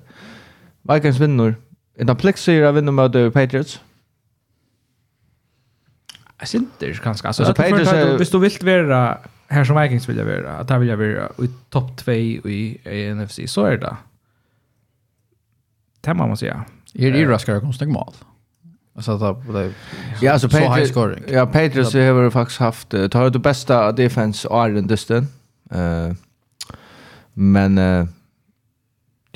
[0.90, 1.54] Vikings vinner.
[2.00, 3.76] Innan plikt sier jeg vinner uh, Patriots.
[6.40, 7.28] Jeg syntes ganske.
[7.28, 8.16] Altså, ja, Patriots er...
[8.16, 8.98] Hvis du vil være
[9.50, 13.14] her som Vikings vil jeg være, at her vil jeg være i topp 2 i
[13.14, 13.94] NFC, så er det
[16.04, 16.64] det må man säga.
[16.94, 18.14] Är det raskare konstigt mål?
[18.96, 19.72] Alltså att det
[20.22, 21.22] Ja, alltså Patriots.
[21.28, 25.28] Ja, Patriots har faktiskt haft tar det bästa defense Ireland distan.
[25.70, 26.12] Eh
[27.32, 28.06] men eh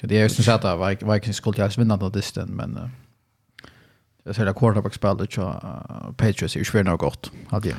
[0.02, 2.90] det är ju som sagt att Vikings skulle ju vinna den distan, men
[4.24, 7.78] jag ser det quarterback spelet och Patriots är ju svårt gott hade jag.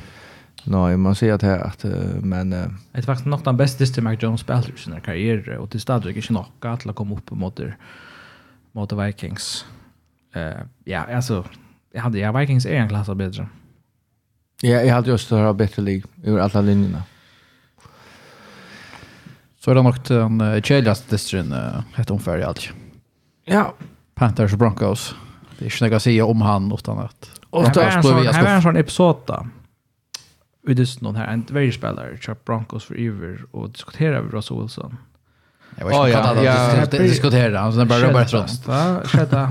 [0.64, 1.84] Nej, man ser att här att
[2.22, 2.50] men
[2.92, 6.16] det var nog den bästa disten Mac Jones spelar i sin karriär och till stadigt
[6.16, 7.60] inte nog att komma upp mot
[8.72, 9.64] mot Vikings.
[10.34, 11.44] Eh ja, alltså
[11.92, 13.48] jag hade ja, Vikings är en klass bättre.
[14.62, 17.02] Ja, jag hade just det här bättre lig ur alla linjerna.
[19.64, 22.68] Så är det nog den uh, källigaste distrin uh, ett omfärg allt.
[23.44, 23.74] Ja.
[24.14, 25.14] Panthers och Broncos.
[25.58, 27.30] Det är snäga säga om han utan att...
[27.50, 29.46] Och det här en sån episod då.
[30.66, 34.96] Vi just någon här, en världspelare, köpt Broncos för Iver och diskuterar med Russell Wilson.
[35.76, 36.46] Jag var inte kallad
[36.82, 38.66] att diskutera, han bara rubbar ett röst.
[38.66, 38.94] Han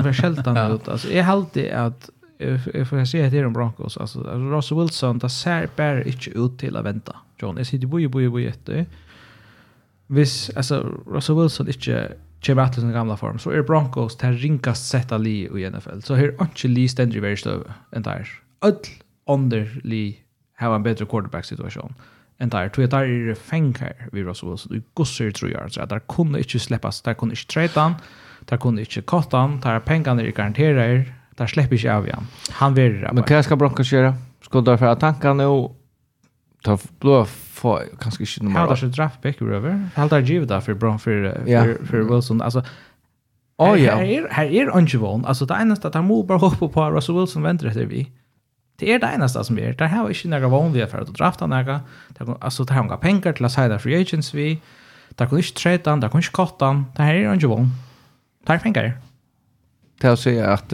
[0.03, 0.87] var skältan ut.
[0.87, 2.09] Alltså, jag har alltid att
[2.73, 6.77] jag får säga till om Broncos, alltså Russell Wilson, det ser bara inte ut till
[6.77, 7.15] att vänta.
[7.37, 8.85] John, jag sitter bo boj, bo boj, boj,
[10.09, 12.11] hvis alltså Russell Wilson inte
[12.45, 15.99] kommer att sin gamla form så är Broncos det rinkast sätta li i NFL.
[16.01, 18.29] Så här inte li ständer i varje stöv en där.
[18.61, 18.75] Öll
[19.27, 20.17] under li
[20.57, 21.93] har en bättre quarterback situation
[22.39, 22.69] en där.
[22.69, 24.71] Tog jag där är fänkar vid Russell Wilson.
[24.71, 25.71] Du gossar tror jag.
[25.71, 27.01] Så där kunde inte släppas.
[27.01, 27.93] Där kunde inte träta han.
[28.45, 29.59] Där kunde inte kotta han.
[29.59, 31.05] Där pengarna är garanterade.
[31.35, 32.27] Där släpper inte av igen.
[32.49, 33.09] Han vill det.
[33.13, 34.15] Men vad ska Broncos göra?
[34.41, 35.75] Ska du därför att tankarna och
[36.63, 37.25] ta blå
[37.59, 38.59] få kanske inte nummer.
[38.59, 39.89] Hade sig draft pick över.
[39.95, 42.63] Hade jag givet där för Brown för för för Wilson alltså
[43.57, 43.95] Oh ja.
[43.95, 45.25] Här här är Anjevon.
[45.25, 48.11] Alltså det enda att han måste bara hoppa på Russell Wilson väntar efter vi.
[48.75, 49.73] Det är det enda som är.
[49.73, 51.81] Det här är inte några vanliga vi för att drafta några.
[52.07, 54.61] Det alltså det har några pengar till att säga free agents vi.
[55.09, 56.85] Det kan inte trade han, det kan inte korta han.
[56.95, 57.69] Det här är Anjevon.
[58.45, 58.97] Det är pengar.
[60.01, 60.73] Det är att säga att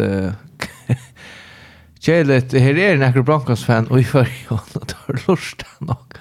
[2.06, 6.17] Kjellet, her er nekker Broncos-fan, og i fyrir hånden tar lorsta nok.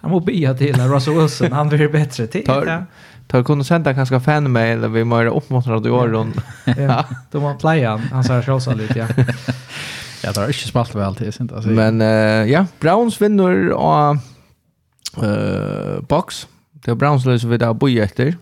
[0.00, 2.44] Han må bia till Russell Wilson, han blir bättre till.
[2.46, 2.84] Ja.
[3.26, 6.34] Tar kunde sända kanske fanmail eller vi måste uppmuntra i åren.
[6.64, 9.06] Ja, de har playan, han han sa så lite ja.
[10.24, 11.70] Ja, det har ikke spalt vel alltid, sint, altså.
[11.70, 14.18] Men uh, ja, Browns vinner av
[15.22, 16.46] uh, box.
[16.82, 18.32] Det er Browns løs vi da boi etter.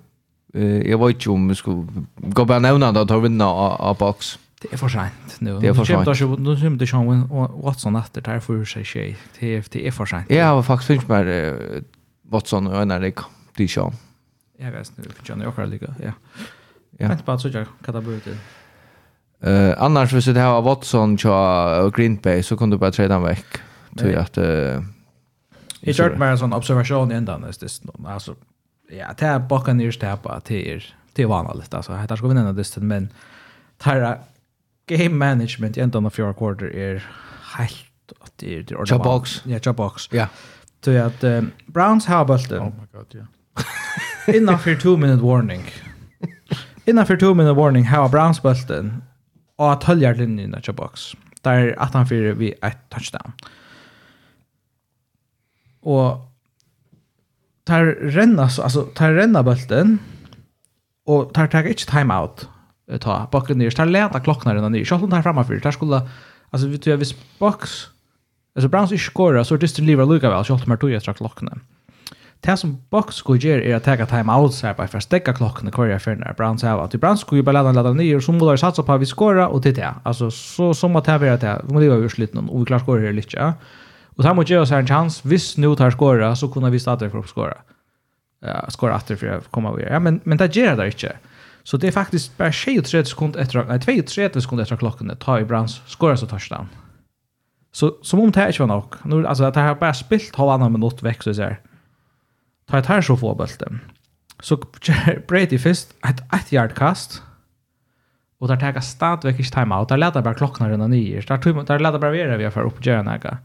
[0.56, 3.98] Uh, jeg vet ikke om vi skulle gå på nevna da, tar vinna av, av
[4.00, 4.36] box.
[4.70, 5.58] Det är för sent nu.
[5.58, 6.38] Det är för sent.
[6.38, 7.28] Nu kommer det Sean
[7.62, 9.16] Watson efter där för sig tjej.
[9.38, 10.30] Det är för sent.
[10.30, 11.84] Jag har faktiskt finns med
[12.22, 13.12] Watson och när det
[13.56, 13.92] de Sean.
[14.58, 15.94] Jag vet nu för John Yorker lika.
[16.02, 16.12] Ja.
[16.98, 17.08] Ja.
[17.08, 18.38] Vänta bara så jag kan det bort det.
[19.50, 21.18] Eh annars hvis det här Watson
[21.84, 23.46] och Green Bay så kan du bara träda veck.
[23.98, 24.36] Tror jag att
[25.80, 28.06] Jag kört med en sån observation i ändan nästan.
[28.06, 28.34] Alltså
[28.90, 31.92] ja, det här Buccaneers tappar till till vanligt alltså.
[31.92, 33.08] Det här ska vi nämna men
[33.78, 34.18] Tara
[34.86, 37.04] game management i enden av fjorda quarter er
[37.56, 39.42] helt at det er det Chop box.
[39.46, 40.08] Ja, jobbox.
[40.12, 40.26] Ja.
[40.84, 42.60] Så at um, Browns har bulten.
[42.60, 43.24] Oh my god, ja.
[44.28, 44.36] Yeah.
[44.36, 45.64] Innanför 2 minute warning.
[46.84, 49.02] Innanför 2 minute warning har Browns bulten
[49.58, 51.14] og at høljer linjen i jobbox.
[51.44, 53.32] Der 18-4 vi et touchdown.
[55.82, 56.20] Og
[57.66, 60.00] tar renna, altså, tar renna bulten
[61.06, 62.48] og tar tar ikke timeout
[63.00, 63.28] ta.
[63.32, 66.00] Bakken ner tar leta klocknar den ner skotten tar framför där skulle
[66.50, 67.88] alltså vi tror vis box
[68.54, 71.60] alltså Browns i skora så just lever Luka väl skotten mer tog jag strax klockan
[72.40, 75.04] Det som box skulle göra är att ta time out så här bara för att
[75.04, 77.92] stäcka klockan och köra för när Browns har att Browns skulle ju bara ladda ladda
[77.92, 80.96] ner och så måste satsa på att vi skora och det är alltså så som
[80.96, 83.36] att det är det vi måste ju slita någon och vi klarar skora här lite
[83.36, 83.52] ja
[84.16, 87.10] och så måste jag så en chans visst nu tar skora så kunde vi starta
[87.10, 87.54] för att skora.
[88.40, 91.16] Ja skora efter för att komma över ja men men det gör det inte
[91.64, 95.44] Så det är faktiskt bara 23 sekunder efter, nej 32 sekunder efter klockan tar i
[95.44, 96.68] Browns skorar så touchdown.
[97.72, 98.94] Så som om det här inte var nog.
[99.04, 101.60] Nu, alltså att det här bara spilt halvannan minut väck så här.
[102.66, 103.80] Tar ett här så få bulten.
[104.40, 104.56] Så
[105.28, 107.22] Brady först ett ett yard kast.
[108.38, 109.88] Och där tar stadväck i timeout.
[109.88, 111.20] Där laddar bara klockan redan nio.
[111.20, 113.38] Där tog där laddar bara vidare vi för upp Jernaga.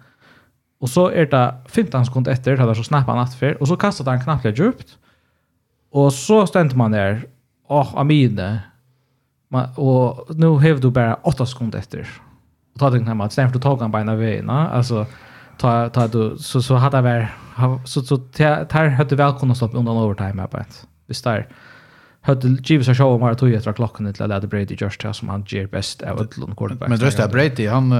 [0.79, 4.05] Och så är det 15 sekunder efter det så snappar han för och så kastar
[4.05, 4.97] han knappt djupt.
[5.91, 7.25] Och så ständer man där
[7.69, 8.59] och amine.
[9.47, 12.07] Men, och nu har du bara åtta sekunder efter.
[12.73, 15.05] Och ta den här att för att ta han beina vägarna, alltså
[15.57, 17.25] ta ta du så så hade väl
[17.85, 20.87] så så tar hade väl kunnat stoppa undan overtime här på ett.
[21.07, 21.47] Visst där.
[22.21, 25.43] hade givet sig show mer tog efter klockan till att Brady just här som han
[25.47, 26.89] ger bäst av Utlund quarterback.
[26.89, 27.93] Men just det Brady han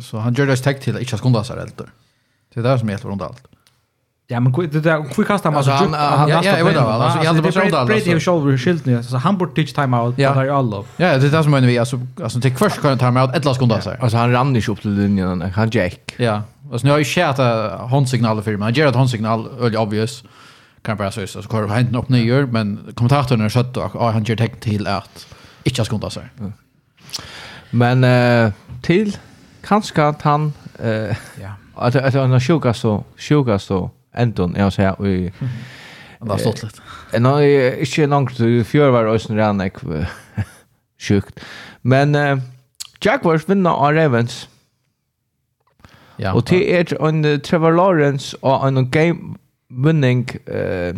[0.00, 1.86] så han gör det tag till inte skundas helt.
[2.54, 3.42] Det är där som heter runt allt.
[4.32, 5.70] Ja, men det där quick kastar man alltså.
[5.72, 6.86] han han ja, jag vet väl.
[6.86, 7.86] alltså jag hade bara sådär alltså.
[7.86, 10.84] Brady shoulder shield nu så han borde teach time out där i alla.
[10.96, 13.56] Ja, det där som menar vi alltså alltså till först kan time out ett last
[13.56, 13.90] sekund alltså.
[14.00, 16.14] Alltså han rann inte upp till linjen han Jack.
[16.16, 16.42] Ja.
[16.72, 17.38] Alltså nu har ju skärt
[17.90, 18.62] handsignaler för mig.
[18.62, 20.24] Han ger ett handsignal öl obvious.
[20.82, 24.36] Kan bara så så kör han upp ner men kommentatorn har sett att han ger
[24.36, 25.26] tecken till att
[25.64, 26.20] inte sekund alltså.
[27.70, 28.52] Men eh
[28.82, 29.16] till
[29.62, 31.50] kanske att han eh ja.
[31.76, 35.32] Att att han sjuka så sjuka så Anton jag säger vi
[36.20, 36.82] Det har stått lite.
[37.12, 38.36] Eh, no, ikke langt,
[38.68, 39.62] fjør var også rann
[41.00, 41.40] sjukt.
[41.82, 42.36] Men eh,
[43.04, 44.48] Jaguars vinner av Ravens.
[46.20, 49.36] Ja, og til er en Trevor Lawrence og en game
[49.70, 50.94] winning eh,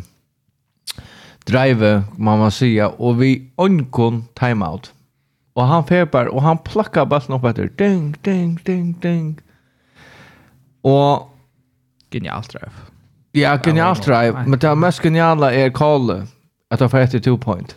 [1.47, 4.93] drive, må man sige, og vi undgår timeout.
[5.55, 7.69] Og han feber, og han plakker bassen opp etter.
[7.79, 9.41] Ding, ding, ding, ding.
[10.83, 11.29] Og...
[12.11, 12.92] Genialt drive
[13.35, 14.45] Ja, genialt drive.
[14.47, 16.27] Men det mest geniala är Kalle.
[16.71, 17.77] Att han får ett two point.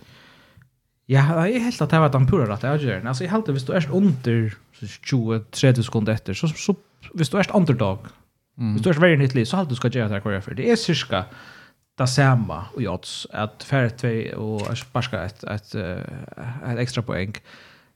[1.08, 3.02] Ja, jeg er helt at det var den pura rett jeg gjør.
[3.06, 6.74] Altså, jeg helt at hvis du er under 20-30 sekunder etter, så, så
[7.14, 8.08] hvis du er underdog,
[8.58, 8.72] mm.
[8.72, 10.58] hvis du er veldig nyttlig, så er du skal gjøre det hver for.
[10.58, 11.26] Det er cirka
[12.00, 16.08] det samme og odds, at færre tvei og sparska et, et, et,
[16.72, 17.38] et ekstra poeng.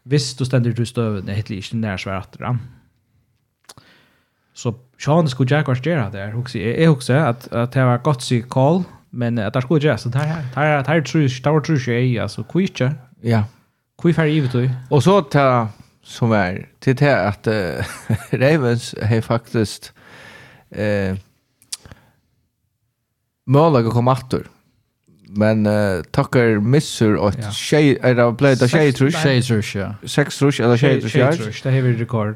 [0.04, 2.46] Hvis du stender til støvende, helt litt ikke nær svært etter
[4.60, 6.28] Så Sean skulle Jaguars göra där.
[6.28, 10.02] Jag jag också att att det var gott sig call men att det skulle göras
[10.02, 10.46] så där här.
[10.56, 12.82] Där där tror jag där tror jag är alltså quick.
[13.22, 13.44] Ja.
[14.02, 14.70] Quick för evigt då.
[14.90, 15.68] Och så ta
[16.04, 17.54] som är till det att uh,
[18.32, 19.94] Ravens har faktiskt
[20.70, 21.16] eh
[23.46, 24.48] målag och komator.
[25.28, 27.52] Men uh, tackar missur och ja.
[27.52, 29.24] tjej, är det blöjda tjej trusch?
[29.24, 29.96] Tjej trusch, ja.
[30.08, 31.12] Sex trusch eller tjej trusch?
[31.12, 32.36] Tjej trusch, det har vi rekord.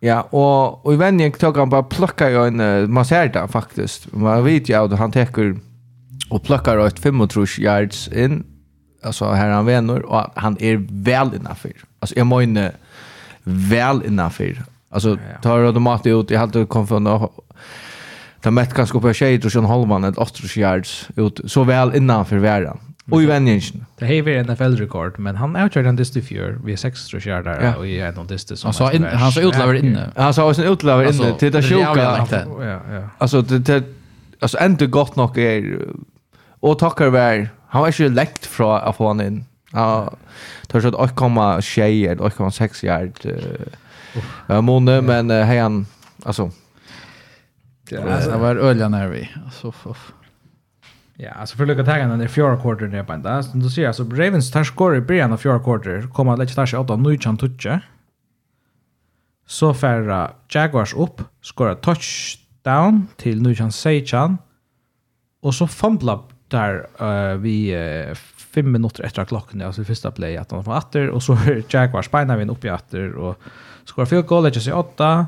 [0.00, 4.12] Ja, och och i vänjen tog han bara plocka ju en masserda faktiskt.
[4.12, 5.56] Man vet ju att han täcker
[6.30, 7.28] och plockar ut 35
[7.58, 8.44] yards in.
[9.02, 11.72] Alltså här han vänner och han är väl innanför.
[12.00, 12.72] Alltså jag menar
[13.42, 14.62] väl innanför.
[14.90, 17.28] Alltså tar automatiskt ut i halvt kom från
[18.40, 22.36] Ta mätt kanske på tjejer och sen halvan ett 8 yards ut så väl innanför
[22.36, 22.78] världen.
[23.10, 23.86] Och i vändningen.
[23.98, 26.58] Det här är en NFL-rekord, men han utkörde en dist i fjör.
[26.64, 27.76] Vi är sex tror jag där ja.
[27.76, 28.68] och i en av dist som...
[28.68, 30.10] Alltså, in, han sa utläver inne.
[30.16, 31.38] Han sa också utläver inne.
[31.38, 32.26] Till det sjuka.
[32.60, 33.08] Ja, ja.
[33.18, 33.84] Alltså, det, det,
[34.40, 35.78] alltså ändå gott nog är...
[36.60, 37.48] Och tackar väl.
[37.68, 39.44] Han var inte läckt från att få han in.
[39.72, 40.12] Ja,
[40.66, 43.12] tar så att 8,6 8,6 yard.
[44.48, 45.86] Eh, månne, men hej han
[46.24, 46.50] alltså.
[47.90, 49.30] Det var öliga nervi.
[49.44, 50.12] Alltså, fuff.
[51.16, 53.42] Ja, alltså för lucka tagen den fjärde quarter där på ända.
[53.42, 56.08] Så du ser så Ravens tar skor i början av fjärde quarter.
[56.12, 57.80] Kommer att lägga sig åt då nu chans Tuche.
[59.46, 64.38] Så färra Jaguars upp, skorar touchdown till nu Nuchan Seichan.
[65.42, 68.14] Och så fumblar där uh, vi uh,
[68.54, 72.06] fem minuter efter klockan alltså första play att han får åter och så är Jaguars
[72.06, 73.38] spinar vi upp i åter och
[73.84, 75.26] skorar field goal lägger sig åtta.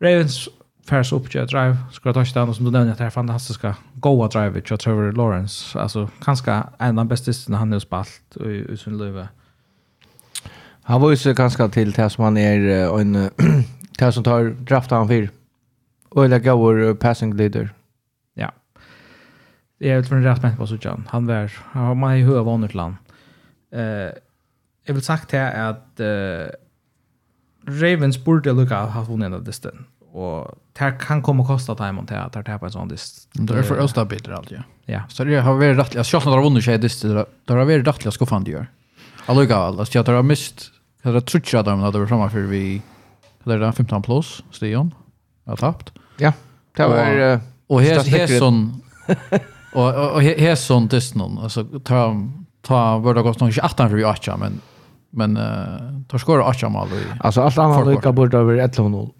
[0.00, 0.48] Ravens
[0.86, 4.28] färs upp till drive skulle ta sig som du nämnde att det här fantastiska goa
[4.28, 8.76] drive till Trevor Lawrence alltså kanske en av de bästa han har spalt i, i
[8.76, 9.26] sin liv.
[10.82, 12.58] Han var ju så ganska till det som han är
[13.00, 13.12] en
[13.98, 15.28] det som tar draftar han för
[16.08, 17.70] och lägga vår passing leader.
[18.34, 18.52] Ja.
[19.78, 21.04] Det är väl för en rätt människa så John.
[21.08, 22.96] Han var han har man i höva vanligt land.
[23.72, 24.10] Eh
[24.84, 26.54] jag vill sagt här att eh
[27.66, 32.22] Ravens borde lukka ha vunnit av distan och det kan komma kosta time om det
[32.22, 33.28] att det här på en sån dist.
[33.32, 34.62] Det är för östa bitar allt ja.
[34.84, 35.02] Ja.
[35.08, 38.04] Så det har varit rätt jag ska några vunnit sig dist det har varit rätt
[38.04, 38.66] jag ska fan det gör.
[39.26, 40.70] Alltså alltså jag har mist
[41.02, 42.82] jag har trutchat att det var framme för vi
[43.44, 44.94] det där 15 plus Stian
[45.46, 45.92] har tappat.
[46.18, 46.32] Ja.
[46.76, 48.82] Det var och här är sån.
[49.72, 50.16] och
[50.52, 52.28] och sån dist någon alltså ta
[52.62, 54.60] ta vart gått någon 18 för vi 8 men
[55.10, 56.88] men uh, tar skora 8 mål.
[57.20, 59.10] Alltså allt annat lika borde över 11-0.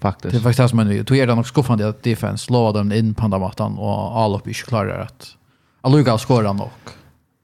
[0.00, 0.32] Faktiskt.
[0.32, 1.02] Det är faktiskt det som är nu.
[1.02, 4.66] Då är det nog skuffande att defense slår dem in på mattan och Alof inte
[4.66, 5.36] klarar att
[5.80, 6.70] Aluga skårar nog.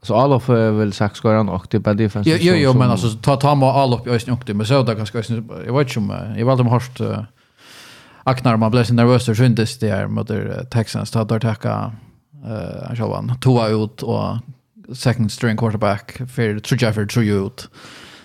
[0.02, 2.30] Så Alof är väl sagt och nog typ av defense.
[2.30, 4.82] Jo, jo, jo men alltså ta ta med Alof i ösn och det men så
[4.82, 5.18] där ganska
[5.66, 7.00] jag vet inte om jag valde mig hårt
[8.28, 10.30] Aknar man blev så nervös så syntes det där mot
[10.70, 11.92] Texans Ta där attacka
[12.44, 14.36] eh han själva Toa ut och
[14.94, 17.68] second string quarterback för tror jag för tror ut.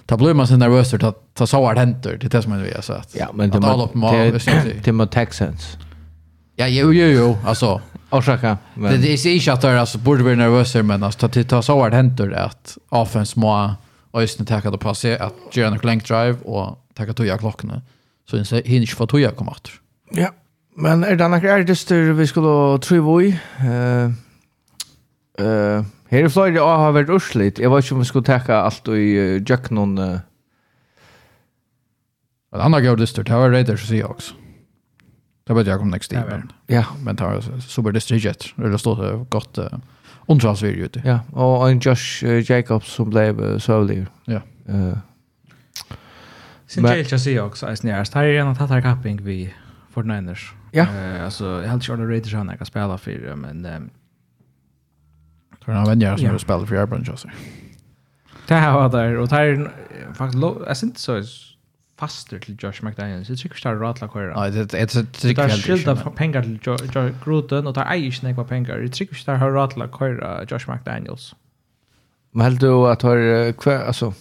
[0.05, 2.71] Ta blir man så nervös att ta så vart händer det är det som vi
[2.73, 3.15] har sett.
[3.15, 5.77] Ja, men det måste det måste Texans.
[6.55, 8.57] Ja, jo jo jo, alltså Orsaka.
[8.75, 11.93] Det det är inte att alltså borde bli nervösa men alltså ta ta så vart
[11.93, 13.75] händer att offense må
[14.13, 17.81] ösna ta att passa att göra en length drive och ta att toja klockan.
[18.29, 19.73] Så hinner inte få toja komma åter.
[20.11, 20.29] Ja.
[20.75, 23.39] Men är det några artister vi skulle tro i?
[23.59, 24.11] Eh
[25.45, 27.59] eh Her i Florida har vært urslit.
[27.59, 29.93] Jeg vet ikke om vi skulle takke alt i uh, Jack noen...
[29.95, 30.19] Uh,
[32.51, 34.33] Men han har gått listor, det var Raiders och Seahawks.
[35.43, 36.23] Det vet jag kom next team.
[36.29, 36.85] Men, ja.
[37.03, 39.65] men det var super district Det stod gott uh,
[40.25, 41.01] ontransfer ute.
[41.05, 44.05] Ja, och en Josh uh, Jacobs som blev uh, sövlig.
[44.25, 44.41] Ja.
[44.69, 44.97] Uh,
[46.67, 48.13] Sin Jail Chelsea Seahawks är snärast.
[48.13, 49.53] Här är en att ta kapping vi
[49.93, 50.51] 49ers.
[50.71, 50.83] Ja.
[50.83, 53.65] Uh, alltså, jag har inte kört Raiders han kan spela för, men...
[53.65, 53.89] Um,
[55.65, 57.27] Tror han vänjer som spelar för Airbrunch alltså.
[58.47, 59.71] Det här var där, och det här är
[60.13, 60.43] faktiskt...
[60.67, 61.23] Jag syns inte så
[62.01, 63.29] faster till Josh McDaniels.
[63.29, 64.33] Jag tycker det är rätt att köra.
[64.35, 64.87] Ja, det är.
[65.21, 68.77] Det är skilda pengar till Josh Gruden och det är inte några pengar.
[68.77, 71.35] Jag tycker det har ratla kvar Josh McDaniels.
[72.31, 74.13] Men helt du har kvar altså.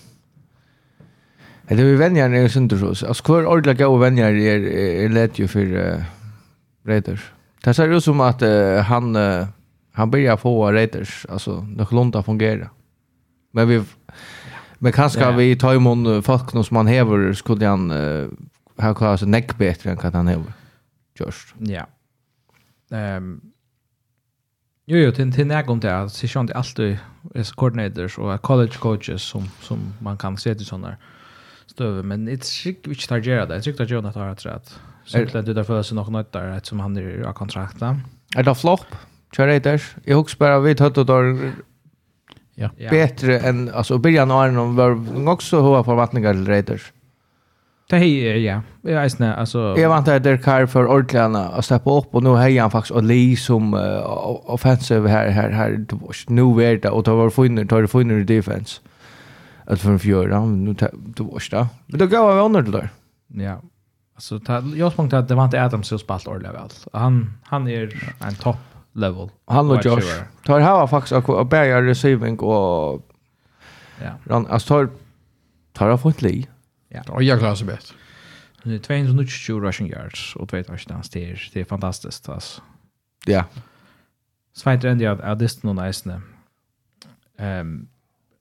[1.69, 3.07] Eller vi vänjer när jag synter så.
[3.07, 4.61] Alltså kvar ordla gå vänjer er
[5.05, 6.03] är lätt ju uh,
[6.87, 7.33] Raiders.
[7.65, 9.47] Det ser ut som at uh, han uh,
[9.93, 12.71] han börjar få Raiders alltså det långt att fungera.
[13.53, 13.83] Men vi
[14.81, 15.37] Men kanske yeah.
[15.37, 18.29] vi tar imon folk som man häver skulle han uh,
[18.79, 20.53] här klara sig näck bättre än vad han häver.
[21.15, 21.55] Just.
[21.59, 21.87] Ja.
[22.91, 23.41] Ehm
[24.91, 26.97] Jo, jo, til, til nægum det er, så skjønner det alltid
[27.35, 30.97] er coordinators och college coaches som, som man kan se till såna
[31.67, 34.31] støve, men det är sikkert ikke tar göra det, det er att gjøre det tar
[34.31, 38.05] etter det sikkert du der något seg noen som han är i kontrakten.
[38.37, 38.87] Er det flopp,
[39.33, 41.53] Kör jeg Jag hoppas bara bare vi tar og tar
[42.61, 42.91] Ja.
[42.91, 46.93] Bättre än alltså början av någon var också hoa förvattningar eller Raiders.
[47.91, 48.63] Det är ja.
[48.83, 52.37] Jag vet inte alltså Jag vant där Kar för ordlarna att steppa upp och nu
[52.37, 55.87] hejar han faktiskt Oli som uh, offensive här här här
[56.29, 58.81] nu är det och ta var finner tar finner defense.
[59.65, 61.69] Att för en fjärde nu det var det.
[61.87, 62.89] Men då går vi under där.
[63.27, 63.61] Ja.
[64.15, 64.41] Alltså
[64.77, 66.71] jag tänkte att det var inte Adams som spalt ordlar väl.
[66.93, 69.31] Han han är en topp level.
[69.47, 70.23] Han och Josh.
[70.45, 73.07] Tar här faktiskt att bära receiving och
[74.03, 74.11] ja.
[74.25, 74.89] Ran alltså tar
[75.73, 76.49] tar har fått li.
[76.89, 77.03] Ja.
[77.09, 77.95] Och jag klarar sig bäst.
[78.63, 82.63] Nu 220 rushing yards och två touchdowns det är det är fantastiskt alltså.
[83.27, 83.45] Ja.
[84.53, 86.21] Svart ändå att att det nog nice nu.
[87.45, 87.89] Ehm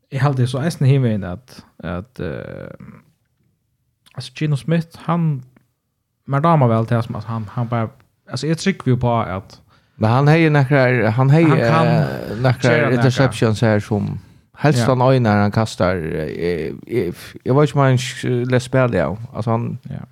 [0.10, 2.70] jag hade så nästan hinvänd att att uh,
[4.14, 5.44] alltså Gino Smith han
[6.26, 7.90] men damer väl till som han han bara
[8.32, 9.62] alltså jag trycker ju på att
[10.00, 14.20] Men han har ju några han har ju några interceptions här som
[14.58, 15.20] helst han ja.
[15.20, 15.96] när han kastar
[17.44, 17.98] jag vet inte man
[18.46, 19.18] läs spel ja.
[19.34, 20.06] Alltså han Ja.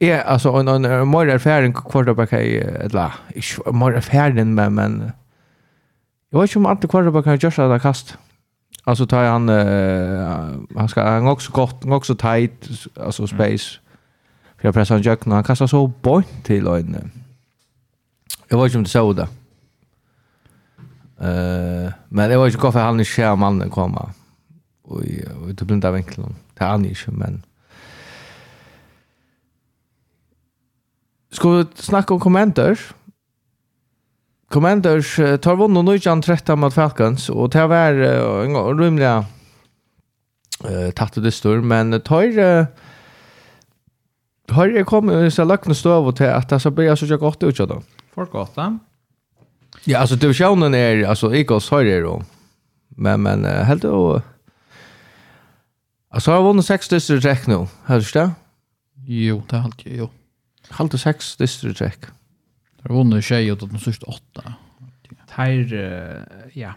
[0.00, 3.12] Ja, alltså en en mer erfaren quarterback är ett la.
[3.72, 5.12] Mer erfaren men men
[6.30, 8.18] jag vet inte om att quarterback kan göra det kast.
[8.84, 12.68] Alltså tar han uh, han ska han också gott, han också tight
[13.00, 13.78] alltså space.
[13.78, 13.88] Mm.
[14.58, 17.10] För jag pressar han jökna, han kastar så bort till en
[18.48, 19.28] Jag vet inte om du såg det.
[21.20, 24.12] Uh, men jag vet inte varför han inte ser mannen komma.
[24.82, 26.34] Och i det blinda vinkeln.
[26.54, 27.42] Det är han inte, men...
[31.32, 32.94] Ska vi snacka om Commanders?
[34.48, 37.28] Commanders tar vunnen och nöjtjan 13 mot Falcons.
[37.28, 39.24] Och det var uh, en rymliga
[40.70, 41.60] uh, tatt och distor.
[41.60, 42.38] Men tar...
[42.38, 42.66] Uh,
[44.48, 47.42] Har jag kommit så lagt en stöv till att det ska bli så jag gott
[47.42, 47.82] ut då?
[48.18, 48.78] Folk gata.
[49.84, 52.22] Ja, alltså divisionen är alltså Eagles har det då.
[52.88, 54.22] Men men uh, helt då
[56.10, 57.66] Alltså har vunnit sex district check nu.
[57.84, 58.30] Hörs det?
[59.06, 60.08] Jo, det har jag jo.
[60.68, 61.98] Halt sex district check.
[62.82, 64.54] Har vunnit tjej och den sista åtta.
[65.36, 65.74] Tær
[66.52, 66.72] ja,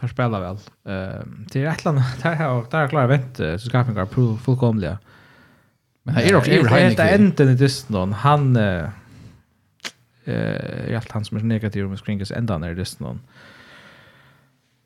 [0.00, 0.58] tar spelar väl.
[0.84, 4.98] Ehm till Atlanta där har där klara vent så ska vi gå på fullkomliga.
[6.02, 7.06] Men här är också Ever Heineken.
[7.06, 8.56] Det är inte det han
[10.28, 13.20] eh allt han som är negativ med Screencast ända när det är någon.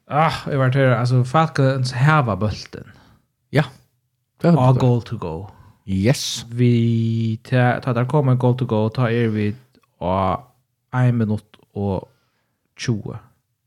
[0.06, 2.84] Ah, jag vart här alltså Falcons hava bulten.
[3.50, 3.64] Ja.
[4.42, 5.48] All goal to go.
[5.84, 6.46] Yes.
[6.48, 9.54] Vi ta ta där kommer goal to go ta er vi
[9.98, 10.40] och
[10.92, 12.12] en minut och
[12.76, 13.18] 20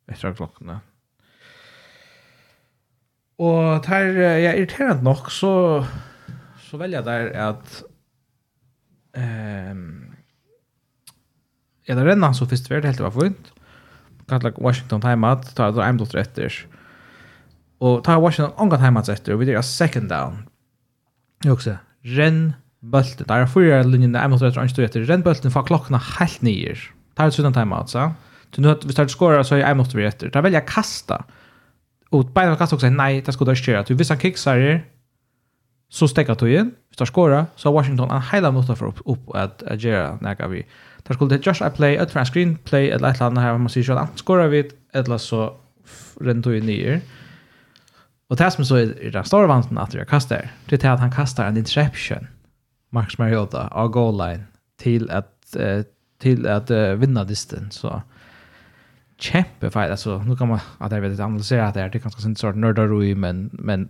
[0.08, 0.80] efter klockan.
[3.38, 4.04] Og der,
[4.38, 5.86] ja, irriterende nok, så,
[6.58, 7.84] så velger jeg der at
[9.18, 10.05] um,
[11.86, 13.52] ja, det renner så først vært helt var fint.
[14.30, 16.60] Kanskje Washington timeout, ta det en blotter etter.
[17.86, 20.46] Og ta Washington omgå timeout etter, og vi dyrer second down.
[21.46, 21.78] Jo også,
[22.18, 23.28] renn bulten.
[23.30, 25.06] Der er fyra linjen, en blotter etter, og en etter.
[25.10, 26.88] Renn bulten fra klokkene helt nyer.
[27.16, 28.10] Ta et sånn timeout, så.
[28.56, 30.30] Du nu hvis du skorar så är en blotter etter.
[30.30, 31.26] Ta välja kasta.
[32.10, 33.84] Och bara kasta också, nej, det skulle du inte göra.
[33.84, 34.84] Du visst han kicksar er,
[35.90, 36.72] så stekker du igjen.
[36.90, 40.18] Hvis du skorar, så har Washington en hela måte for opp, opp at, at gjøre
[40.22, 40.64] noe vi
[41.08, 43.82] Där skulle det just I play ett transcreen play ett light land här man ser
[43.82, 45.58] ju att skora vid eller så
[46.22, 47.02] rent ju ner.
[48.30, 50.50] Och det som så är den stora vansen att jag kastar.
[50.66, 52.28] Det är att han kastar en interception.
[52.90, 54.44] Max Mariota av goal line
[54.78, 55.56] till att
[56.20, 58.02] till att vinna distance så
[59.18, 62.28] kämpe fight alltså nu kan man att jag vet inte analysera det här det kanske
[62.28, 63.90] inte sort nördar men men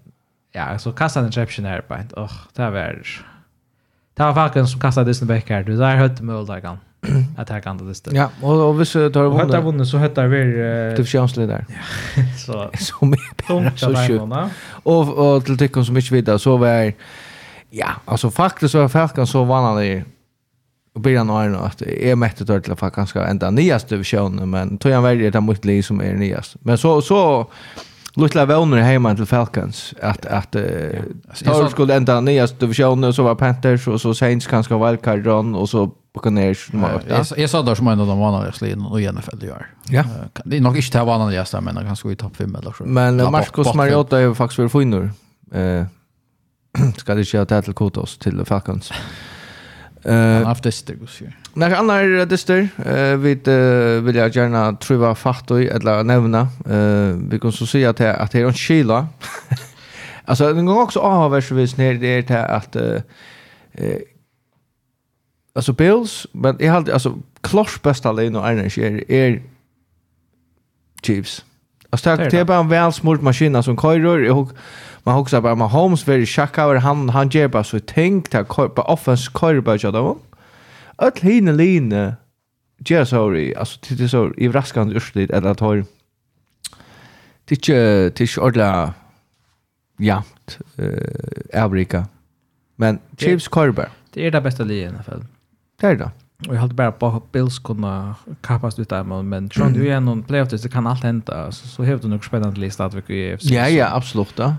[0.52, 1.98] ja så kasta en interception här på.
[2.18, 3.02] Åh, det var
[4.14, 5.64] det var Falcons som kastade Disney Becker.
[5.64, 6.78] Du där hörde mål där kan
[7.38, 8.12] att här kan det.
[8.12, 9.56] Ja, och och visst tar vunnit.
[9.56, 11.66] Har vunnit så heter vi uh, där.
[11.68, 12.24] Ja.
[12.46, 14.24] så så mycket så sjukt.
[14.84, 16.94] Och och till tycker så mycket vidare så var
[17.70, 20.04] ja, alltså faktiskt så var Falcon så vanlig
[20.96, 24.78] och blir han nu att är mätt att till att ganska ända nyaste divisionen men
[24.78, 26.56] tror jag väljer det mot Lee som är nyast.
[26.60, 27.48] Men så så
[28.18, 31.34] Lutla vänner hemma till Falcons att att ja.
[31.34, 35.70] Stars skulle ända nyaste divisionen så var Panthers och så Saints kanske wildcard run och
[35.70, 37.06] så Buccaneers nummer 8.
[37.08, 39.68] Jag jag sa där som en av de vanliga sliden och Jennifer det gör.
[39.90, 40.04] Ja.
[40.46, 42.86] Det är nog inte det vanliga gästa men han ska ju topp 5 eller så.
[42.86, 45.12] Men Marcus Mariota är faktiskt för finnor.
[45.52, 45.86] Eh
[46.98, 48.92] ska det köra till till Kotos till Falcons.
[50.08, 51.32] Eh uh, haft dyster gus ju.
[51.54, 53.34] När andra dyster eh vi
[54.04, 58.40] vill jag gärna truva fattoy eller nämna eh vi kan så säga att att det
[58.40, 59.08] är en kyla.
[60.26, 63.02] alltså den går också avvärsvis ner det är att eh
[65.56, 69.42] alltså Bills, men jag hade alltså klart bästa lane och Iron är är
[71.02, 71.46] Chiefs.
[71.90, 74.52] Alltså det är bara en väl välsmort maskin som kör och
[75.04, 78.82] man också bara Mahomes very shack over han han ger bara så tänkt att på
[78.82, 80.18] offense kör bara jag då.
[80.96, 82.16] Att hinna linje.
[82.78, 85.86] Ja sorry, alltså det är så i raskande urslit eller att har...
[87.46, 88.94] det är inte är ordla
[89.98, 92.08] jamt eh Afrika.
[92.76, 93.90] Men Chiefs kör.
[94.14, 95.26] Det är det bästa ligan i alla fall.
[95.82, 96.12] Det er det.
[96.48, 100.24] Och jag hade bara på Bills kunna kapas ut där men John du är någon
[100.24, 103.38] playoff det kan allt hända så så har du nog spännande lista att vi kan
[103.42, 104.54] Ja ja absolut då.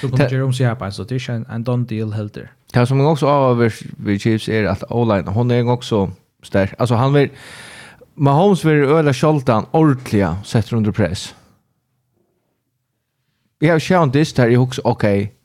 [0.00, 2.52] Så kommer Jerome se här så det är en en done deal helt där.
[2.72, 6.10] Det som också av vi Chiefs är att online hon är också
[6.42, 6.74] stark.
[6.78, 7.30] Alltså han vill
[8.14, 11.34] Mahomes vill öla Scholtan ordentligt sätter under press.
[13.58, 15.22] Jag har sjönt det här i hooks okej.
[15.22, 15.39] Okay.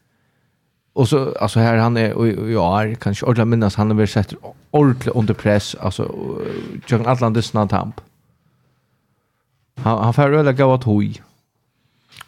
[0.95, 4.33] Och så alltså här han är och jag kanske ordla minnas han har väl sett
[4.71, 6.15] ordentligt under press alltså
[6.87, 8.01] Jörgen Atlantis snart tamp.
[9.83, 11.21] Han han får väl gå åt hoj.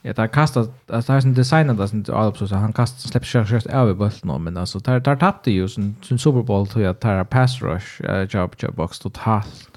[0.02, 3.46] Ja, där kastar alltså han är en designer där som så han kastar släpper sig
[3.56, 7.00] just över bollen men alltså där där tappade ju sen sin Super Bowl tror jag
[7.00, 8.02] tar pass rush
[8.36, 9.72] job job box totalt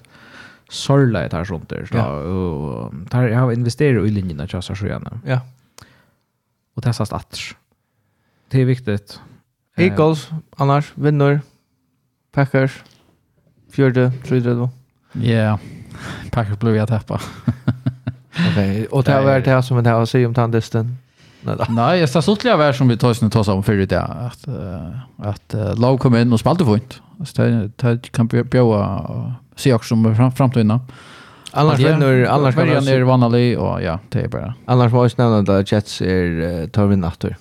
[0.68, 1.98] sorla där sånt där så
[2.34, 5.20] och där jag investerar i linjerna så så gärna.
[5.26, 5.40] Ja.
[6.74, 7.38] Och det har satt
[8.50, 9.20] det är viktigt.
[9.76, 11.40] Eagles, annars, vinner,
[12.32, 12.82] Packers,
[13.72, 14.70] fjörde, tredje då.
[15.12, 15.58] Ja, yeah.
[16.30, 17.20] Packers blev jag tappa.
[18.50, 18.86] Okej, okay.
[18.86, 20.96] och det har varit det som det har att säga om tandisten.
[21.68, 24.02] Nej, det är så värld som vi tar oss om förr i det.
[24.02, 24.48] Att,
[25.16, 27.02] att uh, lag kom in och spalte fint.
[27.24, 30.80] Så det, det kan bjöa Seahawks som fram, framtvinna.
[31.52, 32.66] Annars ja, vinner, annars vinner.
[32.66, 34.54] Början är vanlig och ja, det är bara.
[34.64, 37.36] Annars var jag snälla att Jets är uh, tar vinnatter.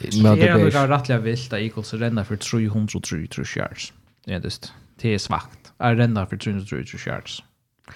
[0.00, 3.92] Det är nog rättliga vilt att Eagles rennar för 303 yards.
[4.24, 4.72] Ja, just.
[5.00, 5.72] det är svagt.
[5.78, 7.42] Är rennar för 303 yards.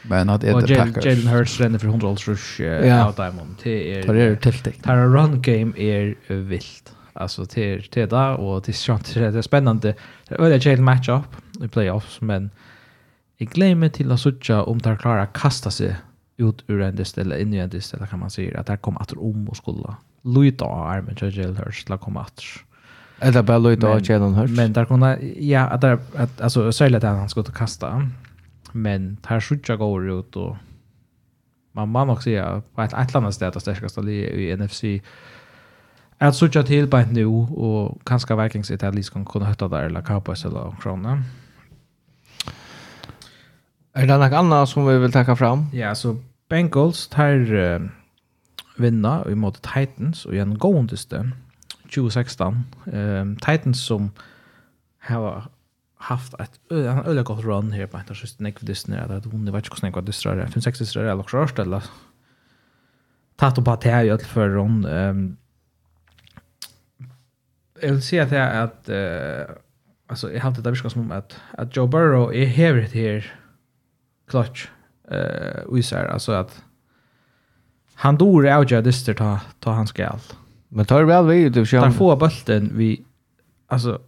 [0.02, 1.05] Men att det Packers.
[1.05, 2.61] Jalen Hurts renner för 100 rush
[3.07, 3.57] out diamond.
[3.62, 4.84] Det är det är tilltäckt.
[4.84, 6.92] Det här run game är vilt.
[7.12, 9.94] Alltså det är det där och det känns det är spännande.
[10.28, 12.50] Det är ett Jalen match up i playoffs men
[13.36, 15.96] jag glömmer till att söka om där klara kasta sig
[16.36, 18.76] ut ur en dist eller in i en dist eller kan man säga att där
[18.76, 19.94] kommer att om och skulle
[20.25, 22.62] luta av armen til Jalen Hurts til å komme etter.
[23.25, 24.57] Eller bare luta av Jalen Hurts?
[24.57, 27.93] Men der kunne, ja, der, at, altså, særlig at han skulle kasta,
[28.72, 30.57] men der skjutja går ut, og
[31.75, 34.51] man må nok si at på et, et eller annet sted det sterkeste livet i
[34.57, 34.99] NFC,
[36.22, 39.91] at sutja til på et nu, og kanskje Vikings i Italis kan kunne høtta der,
[39.91, 41.18] eller Cowboys eller Krona.
[43.95, 45.68] Er det noe annet som vi vil takke fram?
[45.75, 46.16] Ja, så
[46.51, 47.45] Bengals tar...
[47.51, 47.91] Uh,
[48.77, 51.20] vinna i mot Titans og en gåendeste
[51.89, 52.64] 2016.
[52.87, 54.11] Um, Titans som
[54.99, 55.51] har
[55.97, 59.45] haft ett en öle gott run här på att just Nick Disney att det hon
[59.45, 60.47] det vet inte vad det står där.
[60.47, 61.83] 56 står det eller så ställa.
[63.37, 64.85] Tatt på att jag gjort för run.
[64.85, 65.37] ehm
[67.83, 69.57] jag vill säga att jag att eh
[70.07, 73.35] alltså jag hade det viska som att att Joe Burrow är här här
[74.29, 74.68] clutch
[75.11, 76.64] eh uh, vi säger alltså att
[77.95, 80.18] Han dår är ju dyster ta ta han skall.
[80.68, 81.80] Men tar väl vi det så.
[81.80, 83.05] Tar få bulten vi
[83.66, 84.01] alltså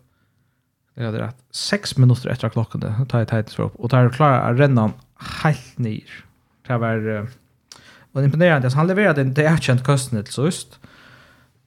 [0.95, 1.37] det är rätt.
[1.51, 3.74] 6 minuter efter klockan det tar jag tajt upp.
[3.76, 4.93] Och där klara att renna
[5.43, 6.24] helt ner.
[6.66, 7.28] Det var
[8.12, 8.70] var imponerande.
[8.70, 10.80] Så han levererade en erkänd kostnad så just.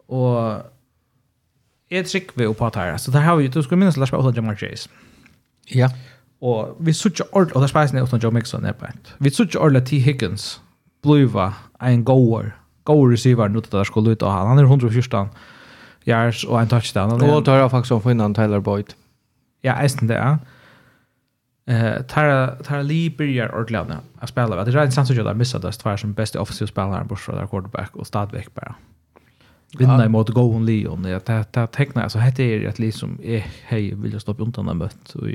[0.08, 0.62] Och
[1.90, 2.98] är trick vi på att här.
[2.98, 4.90] Så där har vi du ska minnas Lars Paul Jamal Chase.
[5.66, 5.90] Ja.
[6.40, 8.88] Och vi såg ju ord och där spelade ni utan Joe Mixon där på.
[9.18, 10.62] Vi såg ju T Higgins
[11.02, 12.52] bliva en goer,
[12.84, 14.48] goer receiver nu där skulle ut han.
[14.48, 15.30] Han er 114
[16.06, 17.12] yards och en touchdown.
[17.12, 18.94] Och då tar jag faktiskt om innan Tyler Boyd.
[19.62, 20.38] Ja, ästen det är.
[21.70, 24.64] Eh, Tara Tara Lee börjar ordlande att spela.
[24.64, 27.48] Det är en sans att jag missade det tvär som bästa offensive spelaren på Schroeder
[27.48, 28.76] quarterback och Stadbeck bara.
[29.78, 31.04] Vinna emot Gohan Leon.
[31.04, 35.16] Det det tecknar alltså heter det ett liksom är hej vill jag stoppa undan mötet
[35.16, 35.28] och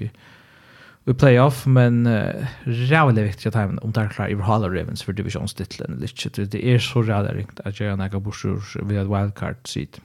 [1.05, 5.05] i playoff, men uh, rævlig viktig at heimen om det er klar i Valhalla Ravens
[5.05, 6.23] for divisionstitlen, litt.
[6.37, 9.99] Det er så rævlig at jeg har nægget borsur ved et wildcard-sit.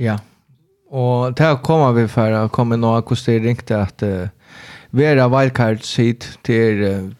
[0.00, 0.16] Ja,
[0.88, 4.54] og til å komme vi for å komme nå, hvordan det er ringt at uh,
[4.96, 7.10] være wildcard-sit til, uh,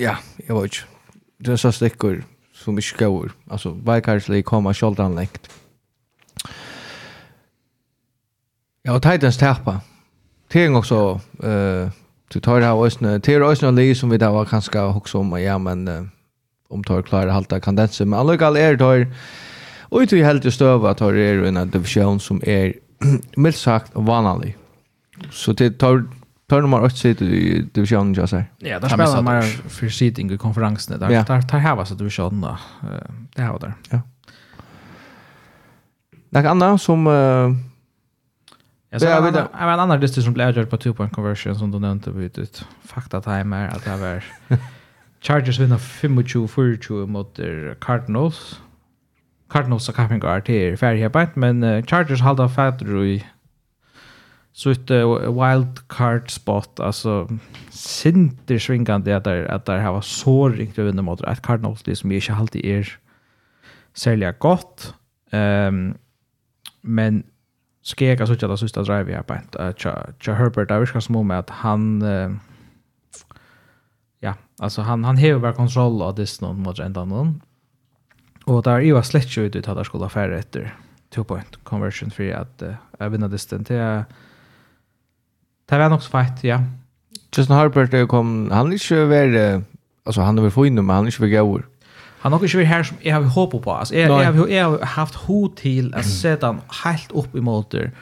[0.00, 2.22] ja, jeg vet ikke, det er så stikker
[2.56, 3.10] som ikke går.
[3.10, 3.34] over.
[3.50, 5.50] Altså, wildcard-sit kommer sjoldan lengt.
[8.84, 9.82] Ja, og Titans tappa.
[10.48, 11.88] Ting också eh
[12.28, 15.42] Du tar det här ösna, till ösna li som vi där var kanske också om
[15.42, 16.04] ja men uh,
[16.68, 19.06] om tar klara halta kondenser men allugal är det
[19.94, 22.74] och ju helt stöva tar är en division som är
[23.36, 24.56] milt sagt vanlig.
[25.30, 26.04] Så det tar
[26.46, 28.50] tar nummer 8 sitt i divisionen jag säger.
[28.58, 31.08] Ja, där spelar man för sitting i konferensen där.
[31.08, 32.58] Där tar här var så divisionen då.
[33.34, 33.74] Det här var där.
[33.90, 34.00] Ja.
[36.30, 37.56] Något annat som uh,
[38.94, 41.78] Jag sa en, en, en annan distor som blev avgjord på 2-point conversion som du
[41.78, 42.64] nämnde bytet.
[42.84, 44.24] Fakta timer att det var
[45.20, 47.40] Chargers vinner 25-24 mot
[47.80, 48.60] Cardinals.
[49.50, 53.26] Cardinals har kappen går till färdighet men Chargers halda fäder i
[54.52, 57.28] så ett wildcard spot alltså
[57.70, 62.12] sinter svingande att där att där har så rikt vinna mot att Cardinals det som
[62.12, 62.98] inte alltid är
[63.94, 64.94] sälja gott.
[65.30, 65.94] Ehm um,
[66.80, 67.24] men
[67.84, 69.56] skeka så det sista drive jag på att
[70.34, 72.30] Herbert där ska som om att han eh,
[74.20, 77.40] ja alltså han han har bara kontroll av det någon mot ända någon
[78.44, 80.74] och där ju var slätt ut ut att det skulle affära efter
[81.10, 82.62] 2 point conversion för att
[83.00, 84.04] uh, vinna distance det
[85.66, 86.60] det var nog så fight ja.
[87.36, 89.62] Justin Herbert kom han är ju väl
[90.04, 91.62] alltså han är väl få in men han är ju väl
[92.24, 93.72] han har ikke vært her som jeg har håpet på.
[93.72, 97.92] Altså, jeg, jeg, jeg, har haft hod til å sette han helt opp i motor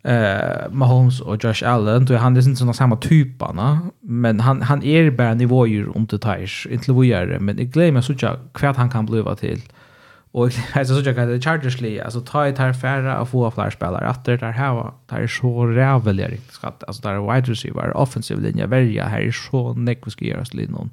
[0.00, 4.82] Uh, Mahomes og Josh Allen, då han är inte såna samma typarna, men han han
[4.82, 8.76] är bara nivåer under Tyres, inte vad gör det, men jag glömmer så jag kvärt
[8.76, 9.62] han kan bliva till.
[10.32, 13.70] Och alltså så jag kan Chargers Lee alltså ta ett här färra och få fler
[13.70, 16.84] spelare att det där här var där är så rävliga riktigt skatt.
[16.86, 20.44] Alltså där är wide receiver offensive linje välja här är så näck vi ska göra
[20.52, 20.90] lite någon.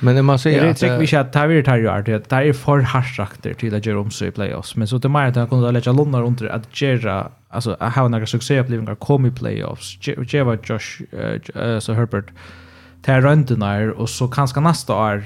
[0.00, 2.52] Men när man ser det tycker vi att tar vi tar ju att det är
[2.52, 4.76] för harsakter till att göra om sig i playoffs.
[4.76, 8.26] Men så det mer att han kunde lägga lundar runt att göra alltså ha några
[8.26, 9.98] succéupplevelser kom i playoffs.
[10.32, 11.02] Jag var Josh
[11.80, 12.30] så Herbert.
[13.02, 15.24] Tar runt där och så kanske nästa år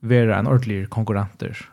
[0.00, 1.68] vara en ordentlig konkurrenter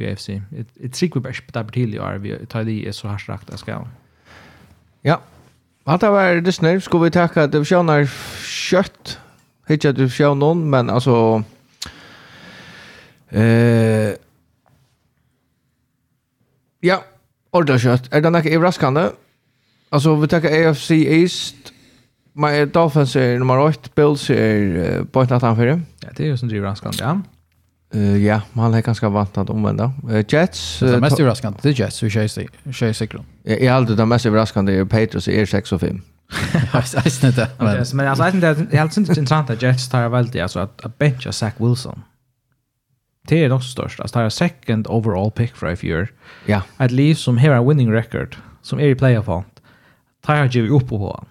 [0.00, 0.28] i AFC.
[0.28, 3.28] Jeg tror vi bare ikke bedre til i år, vi tar det i så hardt
[3.28, 3.86] rakt jeg skal.
[5.04, 5.16] Ja,
[5.86, 8.06] var det snär skulle vi tacka divisioner
[8.42, 9.20] kött.
[9.68, 11.42] Hitcha divisionen men alltså
[13.30, 14.14] eh
[16.82, 17.04] Ja,
[17.52, 18.08] orda kött.
[18.10, 19.10] Är det något överraskande?
[19.90, 21.56] Alltså vi tackar AFC East.
[22.32, 25.58] My Dolphins är nummer 8, Bills är på ett annat
[26.00, 27.20] Ja, det är ju som driver raskande, ja.
[27.94, 29.92] Uh, ja, man har ganska vant att omvända.
[30.10, 30.82] Uh, Jets...
[30.82, 32.10] Uh, det mest överraskande det är Jets, hur
[32.72, 33.20] tjej säkert.
[33.42, 36.02] Jag är alltid det mest överraskande är Patriots i er 6 och 5.
[36.72, 37.48] Jag vet inte.
[37.58, 41.32] Men alltså, jag är alltid inte intressant att Jets tar väldigt, alltså att, att bencha
[41.32, 42.02] Zach Wilson.
[43.28, 44.00] Det är nog störst.
[44.00, 46.08] Alltså, det är second overall pick för if year.
[46.46, 46.62] Ja.
[46.78, 49.44] Ett liv som har en winning record, som är i playoff hand.
[50.24, 51.26] Tar jag ju upp på honom.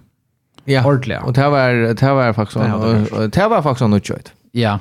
[0.66, 1.20] Ja, ordentligt.
[1.24, 3.34] Och det var, det var faktiskt...
[3.34, 4.34] Det var faktiskt något kött.
[4.51, 4.80] Ja.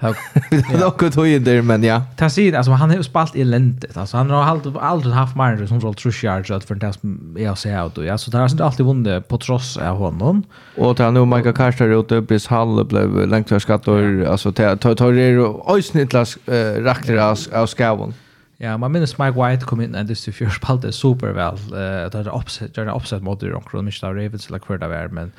[0.00, 0.16] Tack.
[0.50, 2.02] Det är också tog in där men ja.
[2.16, 3.96] Ta sig alltså han har spalt eländigt.
[3.96, 6.92] Alltså han har aldrig, aldrig haft mer som roll true yards att för det
[7.36, 10.42] jag ser ut och ja så där har inte alltid vunnit på tross av honom.
[10.76, 15.10] Och tar nu Michael Carter ut upp i hall blev längtfärskatt och alltså ta ta
[15.10, 15.36] det
[15.66, 16.38] Ösnitlas
[16.78, 17.16] rakter
[17.52, 18.14] av skavon.
[18.56, 21.56] Ja, man minns Mike White kom in this till fjärde spalte superväl.
[21.70, 24.06] Det är uppsett, det är uppsett mot det omkring Mr.
[24.06, 25.32] Ravens eller kvar där men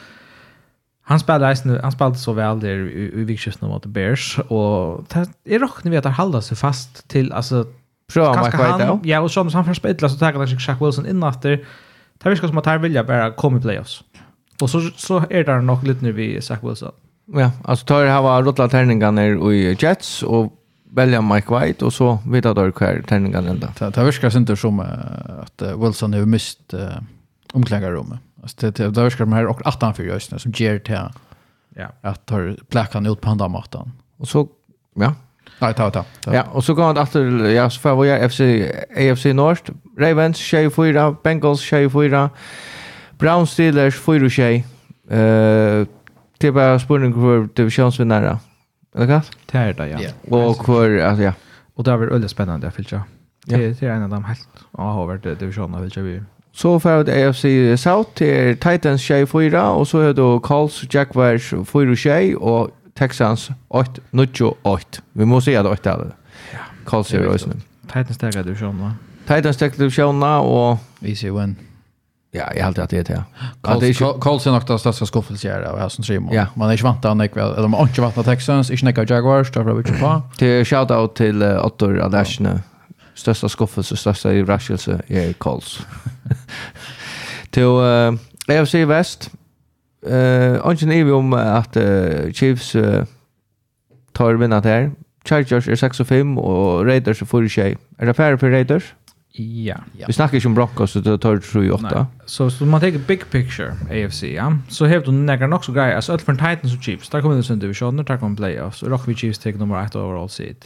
[1.07, 5.55] Han spelade resten, han spelade så väl där i, i vikskiften mot Bears och det
[5.55, 7.65] är rocken vi att hålla sig fast till alltså
[8.13, 11.49] prova man kvar Ja, och som han förspelade så tackade sig Shaq Wilson in efter.
[12.17, 14.03] Det verkar som att han vill bara komma i playoffs.
[14.61, 16.91] Och så så är det nog lite nu vi Shaq Wilson.
[17.25, 20.53] Ja, alltså tar det här var rottla tärningarna i Jets och
[20.91, 23.73] välja Mike White och så vet att det är tärningarna ända.
[23.79, 26.73] Det verkar inte som att Wilson har mist
[27.53, 28.19] omklädningsrummet.
[28.45, 30.99] Alltså det det där ska de här och attan för just som ger till
[31.75, 32.37] ja att ta
[32.69, 33.91] plackan ut på andra mattan.
[34.17, 34.47] Och så
[34.95, 35.15] ja.
[35.59, 36.05] Nej, ta ta.
[36.25, 38.41] Ja, och så går det efter ja så får jag FC
[38.97, 42.29] AFC North Ravens 24 Bengals 24
[43.17, 44.63] Browns Steelers 4
[45.09, 45.87] Eh
[46.37, 48.39] det var spurning för divisionsvinnare.
[48.95, 49.21] Eller vad?
[49.51, 49.99] Det är det ja.
[50.29, 51.33] Och för alltså ja.
[51.73, 53.03] Och det är väl väldigt spännande jag vill säga.
[53.45, 56.23] Det är en av de helt avhåvert divisionerna vill jag
[56.55, 57.45] Så får det AFC
[57.83, 61.53] South till Titans 24 och så är det Colts, Jaguars
[61.97, 64.79] 4 och Texans 8-8.
[65.13, 66.05] Vi måste säga det 8 eller.
[66.53, 66.59] Ja.
[66.85, 67.37] Colts är det.
[67.87, 68.93] Titans tar det ju va.
[69.27, 70.03] Titans tar det ju
[70.39, 71.55] och easy win.
[72.31, 73.23] Ja, jag hade att det ja.
[74.19, 76.33] Colts är nog det största skuffelsgärda och jag som trimmer.
[76.33, 76.45] Ja.
[76.53, 79.03] Man är inte vant att nekva, eller man har inte vant att Texans, inte nekva
[79.03, 80.21] Jaguars, tar det vi på.
[80.37, 82.49] Till shoutout till Ottor Adashne.
[82.49, 82.59] Ja
[83.15, 85.85] största skuffelse, största överraskelse är Colts.
[87.49, 88.13] Till uh,
[88.47, 89.31] AFC West.
[90.07, 93.03] Eh, Ongen är vi om att uh, Chiefs uh,
[94.11, 94.91] tar vinnat här.
[95.25, 97.77] Chargers är 6 och 5 och Raiders är 4 tjej.
[97.97, 98.93] Är det färre för Raiders?
[99.37, 99.75] Ja.
[100.07, 102.07] Vi snackar ju om Broncos så det tar 7 8.
[102.25, 104.57] Så så man tar big picture AFC, ja.
[104.69, 105.95] Så har du några också grejer.
[105.95, 107.09] Alltså allt från Titans och Chiefs.
[107.09, 108.83] Där kommer det sen divisioner, där kommer playoffs.
[108.83, 110.65] Och Rock vi Chiefs tar nummer 1 overall seed.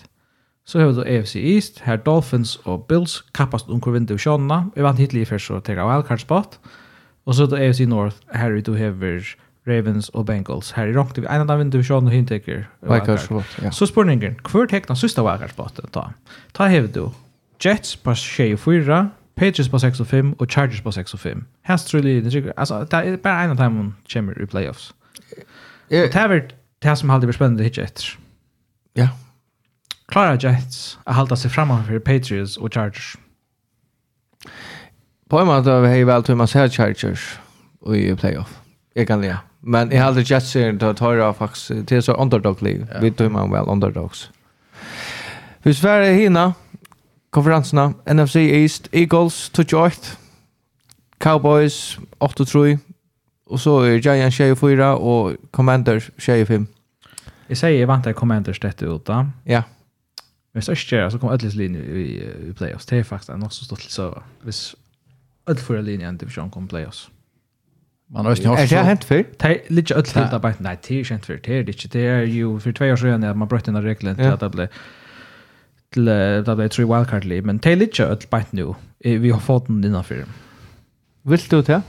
[0.70, 4.70] Så har vi AFC East, här Dolphins og Bills kappast om hvor vindu sjånene.
[4.76, 6.60] Vi vant hitlig så og jag wildcard spot.
[7.26, 9.36] Og så då AFC North, här vi du har
[9.68, 10.72] Ravens og Bengals.
[10.72, 13.46] Här är rongt vi en av vindu sjånene og hun teker wildcard spot.
[13.64, 13.72] Ja.
[13.72, 15.80] Så spurningen, hver tekna sista Wildcard spot.
[15.92, 16.12] Ta
[16.54, 17.10] Ta hever du
[17.66, 21.46] Jets på 24, Patriots på 6 og 5 og Chargers på 6 og 5.
[21.64, 24.94] Her tror jeg, altså, det er bare en av dem kommer i playoffs.
[25.90, 26.42] Og det er vel
[26.84, 28.18] det som alltid blir spennende å etter.
[28.96, 29.08] Ja,
[30.10, 33.18] klarar Jets att hålla sig framför Patriots och Chargers.
[35.30, 37.40] På en måte har vi väl tur man Chargers
[37.96, 38.60] i playoff.
[38.96, 39.38] Egentligen.
[39.60, 42.88] Men jag hade Jets ser att ta det faktiskt till så underdog liv.
[42.94, 43.00] Ja.
[43.02, 44.30] Vi tror man väl underdogs.
[45.64, 46.54] Vi Sverige hina,
[47.30, 49.96] konferenserna NFC East Eagles 28
[51.18, 52.80] Cowboys 8-3
[53.46, 56.68] och så är Giants 24 och Commanders 25.
[57.48, 59.28] Jag säger jag vantar Commanders detta ut då.
[59.44, 59.64] Ja.
[60.52, 62.86] Men så kör så kommer Atlas linje i, i playoffs.
[62.86, 64.24] Det är faktiskt en också stort så.
[64.42, 64.76] Hvis
[65.48, 67.10] öll för linje i division kommer playoffs.
[68.08, 68.64] Man har ju också.
[68.64, 69.26] Är det hänt för?
[69.38, 70.60] Det är ligger öll helt där bak.
[70.60, 71.40] Nej, det är hänt för.
[71.44, 71.98] Det är det inte.
[71.98, 74.40] Det är ju för två år sedan att man bröt den här regeln till att
[74.40, 74.68] det blev
[75.90, 78.74] till det blev tre wildcard men det är lite öll bak nu.
[79.00, 80.26] Vi har fått den innanför.
[81.22, 81.82] Vill du det?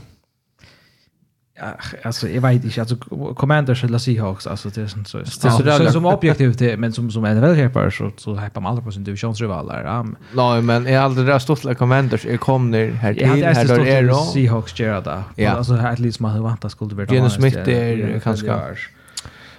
[2.03, 2.95] alltså jag vet inte alltså
[3.35, 7.11] commanders eller Seahawks alltså det är sånt så det är så som objektivt men som
[7.11, 9.83] som NFL repar så så hypar man alla på sin divisionsrivaler.
[9.83, 10.05] Ja.
[10.33, 13.85] Nej men är aldrig det stort like commanders är kom ner här till här då
[13.85, 15.49] är då Seahawks gör det.
[15.49, 17.05] Alltså at least man hade väntat skulle vara.
[17.05, 18.57] Gene Smith är kanske.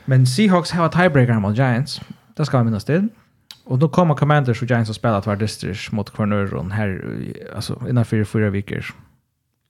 [0.05, 2.01] Men Seahawks har ett tiebreaker mot Giants.
[2.37, 3.09] Det ska man minnas det.
[3.65, 7.05] Och då kommer Commanders och Giants att spela tvärdistrikt mot Kvarnöron här
[7.57, 8.85] alltså innan fyra fyra veckor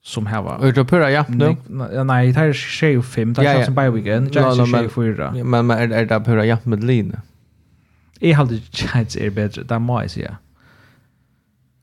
[0.05, 0.57] som här var.
[0.57, 1.57] Och då pura ja nu?
[2.05, 3.33] Nej, det här är tjej och fem.
[3.33, 4.33] Det är som by weekend.
[4.33, 5.35] Det är tjej och fyra.
[5.45, 7.21] Men är, är det pura ja med Lina?
[8.19, 9.63] Jag hade chans är bättre.
[9.63, 10.37] Det må jag säga.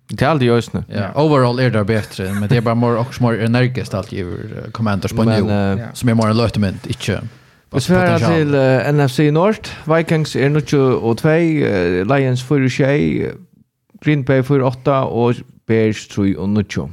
[0.10, 0.84] Det är aldrig just nu.
[0.88, 2.34] Ja, overall är det bättre.
[2.34, 4.26] Men det är bara mer och mer energiskt allt i
[4.72, 5.88] kommentarer på nu.
[5.94, 7.22] Som är mer lötemynt, inte
[7.72, 9.70] Vi sverre till uh, NFC North.
[9.98, 13.36] Vikings er 22, uh, Lions 4-6,
[14.02, 15.36] Green Bay 4-8 och
[15.68, 16.90] Bears 3-9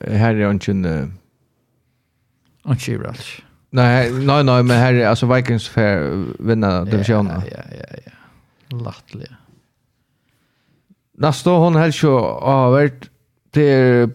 [0.00, 1.10] här är inte
[2.62, 3.42] Anki Ralch.
[3.70, 7.42] Nej, nej, nej, men här är alltså Vikings fair vinna divisionen.
[7.50, 8.76] Ja, ja, ja, ja.
[8.76, 9.36] Lattliga.
[11.12, 13.10] Nästa hon helst ju avvärt
[13.50, 14.10] till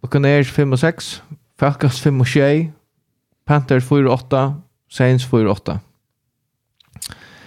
[0.00, 1.22] Buccaneers 5 och 6,
[1.58, 2.72] Falcons 5 och 6,
[3.44, 5.80] Panthers 4 och 8, Saints 4 och 8.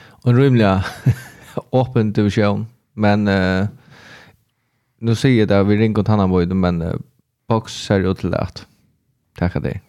[0.08, 0.86] Och en rymliga
[1.72, 2.66] öppen division.
[2.94, 3.66] Men uh,
[5.00, 6.96] nu säger jag det, vi ringer åt Hannanbojden, men uh,
[7.48, 8.68] Box ser ut till att
[9.38, 9.82] tacka dig.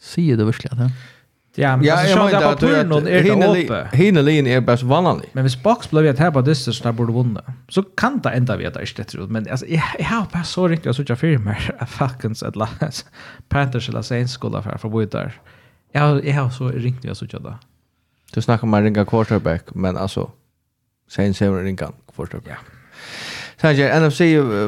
[0.00, 0.90] Ser du verkligen det?
[1.54, 3.88] Ja, men ja, alltså, jag menar att turen är det uppe.
[3.96, 5.28] Hinelin är bäst vanlig.
[5.32, 7.42] Men hvis Box blev ett här på distance där borde vinna.
[7.68, 9.30] Så kan det ändå veta inte det ut.
[9.30, 11.86] Men alltså, jag, jag har bara så riktigt jag filmer firmer.
[11.86, 12.68] Falcons eller
[13.48, 15.40] Panthers eller Saints skulle för att bo där.
[15.92, 17.58] Jag, jag har så riktigt att söka det.
[18.32, 20.30] Du snackar om att ringa quarterback, men alltså
[21.08, 22.48] Saints har ringa quarterback.
[22.48, 22.79] Ja.
[23.60, 24.20] Sanjer, NFC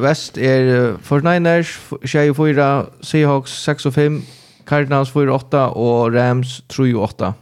[0.03, 4.21] West er 49ers, 24, Seahawks 6 och 5,
[4.67, 7.33] Cardinals 4 och 8 og Rams 3 och 8.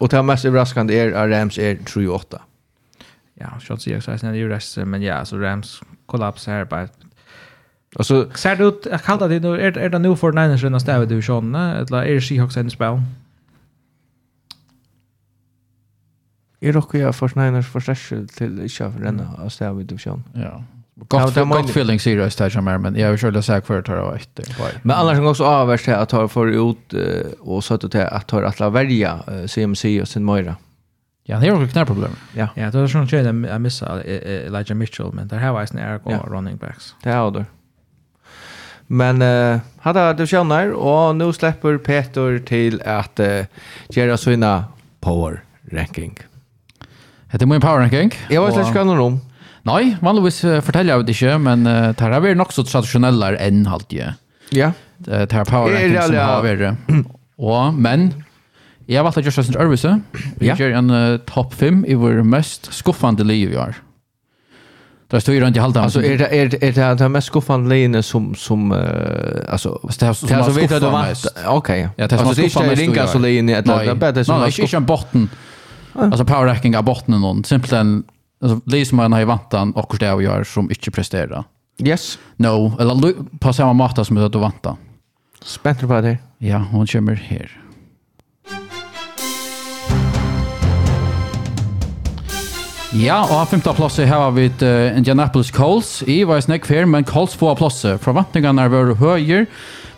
[0.00, 2.38] Og det mest överraskande er att Rams er 3 och 8.
[3.40, 6.88] Ja, Sean så er snedig rest, men ja, så Rams kollaps her
[7.96, 10.80] Och så ser det ut, kallt det, nu, är, är det nu för Niners enn
[10.80, 12.70] stedet du, Sean, eller det Seahawks enn.
[16.66, 20.24] Jeg råkker jeg for snøyner for størst til ikke å renne av sted av divisjon.
[20.34, 20.56] Ja.
[21.12, 23.82] Godt, ja, godt feeling sier jeg stedet som er, men jeg vil selv sagt før
[23.82, 24.48] jeg tar av etter.
[24.82, 26.96] Men annars kan også avverst til at jeg får ut
[27.44, 30.56] og søtt til at jeg tar verja CMC og sin møyre.
[31.26, 32.14] Ja, det er jo knäproblem.
[32.36, 32.48] Ja.
[32.54, 36.02] Ja, det är sån tjej jag missar Elijah Mitchell, men där har var en Eric
[36.04, 36.94] och running backs.
[37.02, 37.44] Det har det.
[38.86, 43.44] Men uh, hade du känner och nu släpper Peter till att uh,
[43.88, 44.64] göra sina
[45.00, 45.42] power
[45.72, 46.18] ranking.
[47.30, 48.10] Det är min power ranking.
[48.28, 49.20] Jag vet inte vad det om.
[49.62, 53.66] Nej, vanligvis fortäller jag det inte, men uh, det här är nog så traditionella än
[53.66, 54.12] halvtid.
[54.50, 54.72] Ja.
[54.98, 56.74] Det här power ranking som har varit.
[57.36, 58.24] Och, men
[58.86, 60.00] jag valde att göra sin arbete.
[60.36, 63.74] Vi gör en uh, topp 5 i vår mest skuffande liv i år.
[65.10, 65.84] Det står ju runt i halvdagen.
[65.84, 68.78] Alltså är det är det är det mest skuffande linjen som som uh,
[69.48, 71.26] alltså det här som alltså vet du mest.
[71.46, 71.88] Okej.
[71.96, 74.40] Ja, det är som skuffande linjen så linjen att det är bättre som.
[74.40, 75.28] Nej, inte en botten.
[75.98, 77.44] Alltså power racking av botten någon.
[77.44, 78.04] Simpelthen
[78.42, 81.44] alltså Leesman har ju vantan och det gör som inte presterar.
[81.78, 82.18] Yes.
[82.36, 84.76] No, eller på samma måte som du vantar.
[85.42, 86.18] Spänt på det.
[86.38, 87.62] Ja, hon kommer här.
[92.96, 95.98] Ja, og av femte plass har vi et uh, Indianapolis Colts.
[96.08, 97.82] I var snakk fer, men Colts får plass.
[98.00, 99.48] Forventningene er vært høyere,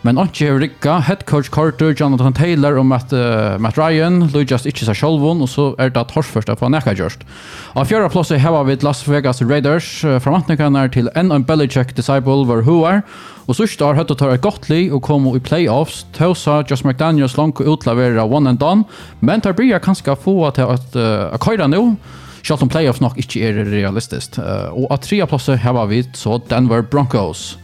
[0.07, 4.69] Men Anki har rikka, head coach Carter, Jonathan Taylor og Matt, uh, Matt Ryan lujast
[4.71, 7.25] ikke seg sjolvun, og så er det torsførsta på nekka gjørst.
[7.75, 12.47] Av fjara plåse heva vi Las Vegas Raiders, uh, framantnikanar til en en Belichick disciple
[12.47, 13.03] var huar,
[13.49, 17.35] og sørst har høttet tar et godt liv og kom i playoffs, tausa Josh McDaniels
[17.37, 18.87] langt utlavera one and done,
[19.21, 21.83] men tar bryr kanskje få til at uh, køyre nå,
[22.47, 24.39] selv om playoffs nok ikke er realistiskt.
[24.39, 27.57] Uh, og av trea plåse heva vi så Denver Broncos.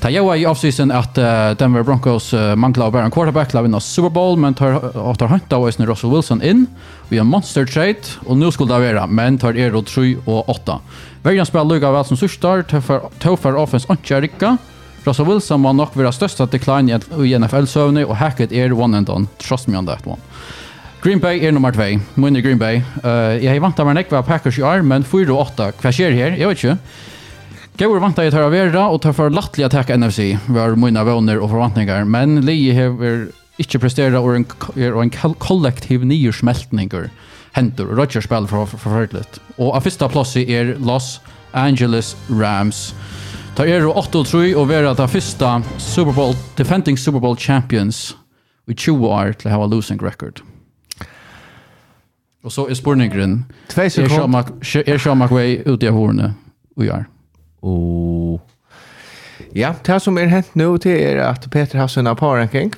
[0.00, 1.24] Ta jag i offseason att uh,
[1.58, 5.56] Denver Broncos uh, manglar bara en quarterback la vinna Super Bowl men tar tar hanta
[5.56, 6.66] och Isner Russell Wilson in.
[7.08, 7.96] Vi har monster trade
[8.26, 10.80] och nu skulle det vara men tar er och 3 och 8.
[11.22, 14.56] Vägen spelar lugga väl som surstar för tar offense och Jerika.
[15.04, 19.06] Russell Wilson var nog vara största decline i NFL sövne och hacket är one and
[19.06, 19.26] done.
[19.38, 20.20] Trust me on that one.
[21.02, 22.00] Green Bay er nummer 2.
[22.14, 22.82] Mun Green Bay.
[23.04, 25.72] Eh uh, jag har vant att man Packers i år men 4 och 8.
[25.82, 26.36] Vad sker här?
[26.36, 26.78] Jag vet inte.
[27.78, 31.04] Gaur vant jeg tar av vera, og tar for lattelig attack NFC, NFC, har mine
[31.06, 33.28] våner og forvantningar, men Lee hever
[33.60, 34.46] ikke prestera og en,
[34.76, 37.08] er en kollektiv nyersmeltninger
[37.56, 39.40] hentur, og Rodgers spiller for forferdelig.
[39.58, 41.18] Og av første plass er Los
[41.56, 42.90] Angeles Rams.
[43.58, 45.48] Ta er og 8 og 3 og vera ta første
[45.82, 48.14] Super Bowl, defending Super Bowl champions
[48.70, 50.42] i 20 år til å ha losing record.
[52.44, 53.42] Og så er spurningren.
[53.68, 54.54] Tvei sekunder.
[54.86, 56.34] Er Sean McVay ute av hårene
[56.78, 57.08] og gjør.
[57.62, 58.40] Og
[59.56, 62.72] ja, det som er hent nå, til er at Peter har sin parranking,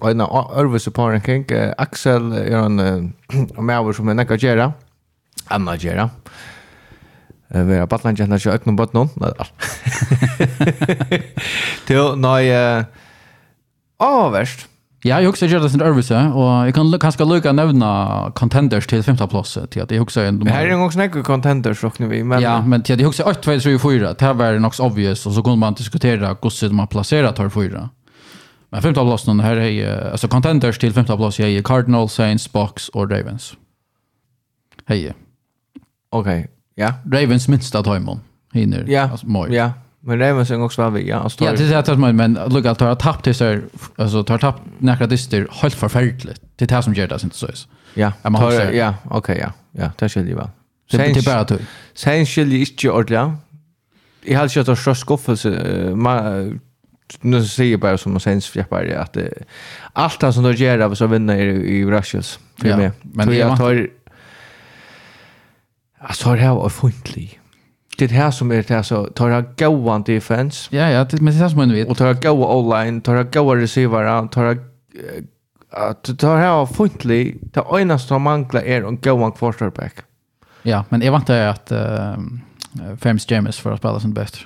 [0.00, 1.46] og en ørvelse parranking.
[1.52, 4.72] uh, Axel er en uh, med som er nekka gjera,
[5.50, 6.10] Anna gjera.
[7.54, 9.08] Eh, vi har battlan gjerne ikke økne bort noen.
[9.16, 9.46] Nei, da.
[11.88, 12.42] Til, nei,
[13.98, 14.68] avverst.
[15.02, 19.02] Ja, jag också gör det sin øvelse, och jag kan kanske lucka nämna contenders till
[19.02, 22.24] femte plats till att jeg också en Här är en gång snack contenders och vi
[22.24, 24.14] men Ja, men till att jag också 8 2 3 4.
[24.14, 27.48] Det här var det också obvious och så kunde man diskutera hur man placerar tar
[27.48, 27.88] 4.
[28.70, 33.10] Men femte platsen här är alltså contenders till femte plats är Cardinals, Saints, Bucks och
[33.10, 33.54] Ravens.
[34.86, 35.14] Hej.
[36.10, 36.48] Okej.
[36.74, 36.92] Ja.
[37.04, 38.20] Ravens minsta tajmon.
[38.52, 38.84] Hinner.
[38.88, 39.02] Ja.
[39.02, 39.72] Alltså, ja.
[40.00, 41.16] Men Ravens också vad vi, ja.
[41.16, 43.60] Alltså, ja, det är det som men look att ha tappt till så
[43.96, 46.42] alltså tar tappt några dyster helt förfärligt.
[46.56, 47.48] Det är det som gör det inte så.
[47.94, 48.12] Ja.
[48.72, 49.52] Ja, okej, ja.
[49.72, 50.50] Ja, det skulle ju vara.
[50.90, 51.58] Sen till bara du.
[51.94, 53.36] Sen skulle ju inte ordla.
[54.24, 55.48] Jag hade kört och skuffelse
[57.20, 59.16] nu ser jag bara som man sen fläppar att
[59.92, 62.90] allt det som då gör av så vinner i Rushes för mig.
[63.02, 63.88] Men jag tar
[66.00, 67.40] Alltså, det här var funtlig
[67.98, 70.76] det här som är det här så tar jag goan defense.
[70.76, 71.88] Ja ja, det men det är som man vet.
[71.88, 74.58] Och tar jag goa online, tar jag goa receiver, tar jag
[75.70, 79.94] att tar här funtlig, det ena som manglar är en goan quarterback.
[80.62, 81.78] Ja, men jag väntar att uh,
[83.02, 84.38] James James för att spela sin bäst.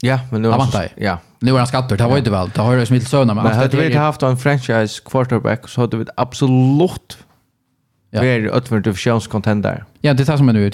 [0.00, 1.18] Ja, men nu har ja.
[1.38, 2.50] Nu är han skatter, det var inte väl.
[2.54, 3.44] Det har ju smitt sönder men.
[3.44, 7.18] Men hade vi inte haft en franchise quarterback så hade vi absolut
[8.10, 8.20] Ja.
[8.20, 9.84] Vi är ötvärd divisionscontender.
[10.00, 10.70] Ja, det är det som är nu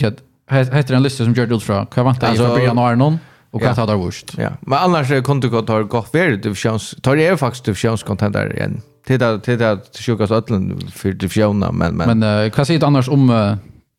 [0.51, 1.87] heter en lista som gör det ut från.
[1.87, 3.19] Kan jag vänta alltså, i början av Arnon?
[3.51, 4.35] Och kan ta där vurst.
[4.39, 7.03] Ja, men annars kan du gå ta gott värde divisionskontent.
[7.03, 11.73] Tar det är faktiskt divisionskontent där igen till det till det sjukas ödlen för divisionerna
[11.73, 13.57] men men men uh, vad säger du annars om uh,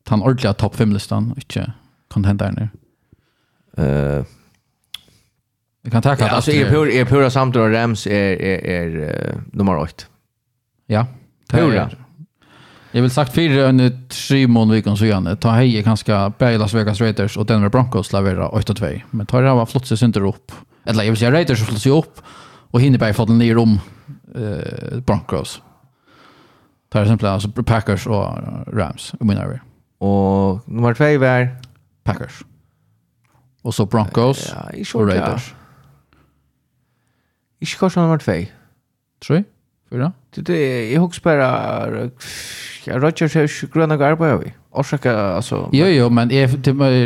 [0.10, 1.72] den ordentliga topp 5 listan inte
[2.14, 2.70] content där nu.
[3.78, 4.26] Eh uh,
[5.82, 9.41] Jag kan tacka ja, alltså är pur, är pura samtal och Rams är är är
[9.52, 10.04] nummer 8.
[10.88, 11.06] Ja.
[11.52, 11.89] det Pura.
[12.96, 15.36] Jag vill sagt fyra en tre månader veckans så gärna.
[15.36, 19.02] Ta hej ganska Bay Las Vegas Raiders och Denver Broncos lavera 8-2.
[19.12, 20.52] Men tar det här var flott sig inte upp.
[20.84, 22.22] Eller jag vill säga Raiders flott sig upp
[22.72, 23.80] och hinner bara få den ner om
[24.36, 25.62] eh, Broncos.
[26.89, 28.38] Tar det exempel alltså Packers och
[28.68, 29.64] Rams i mina över.
[29.98, 31.58] Och nummer två var
[32.04, 32.43] Packers.
[33.62, 35.54] Och så Broncos ja, och Raiders.
[35.54, 36.18] Ja.
[37.60, 38.46] Ikke kanskje nummer två.
[39.26, 39.46] Tror jeg?
[39.90, 40.12] Fyra?
[40.36, 42.10] Det det jag hooks bara
[42.86, 44.54] jag Roger Church gröna garba vi.
[44.72, 47.00] Orsaka alltså Jo jo men är det mer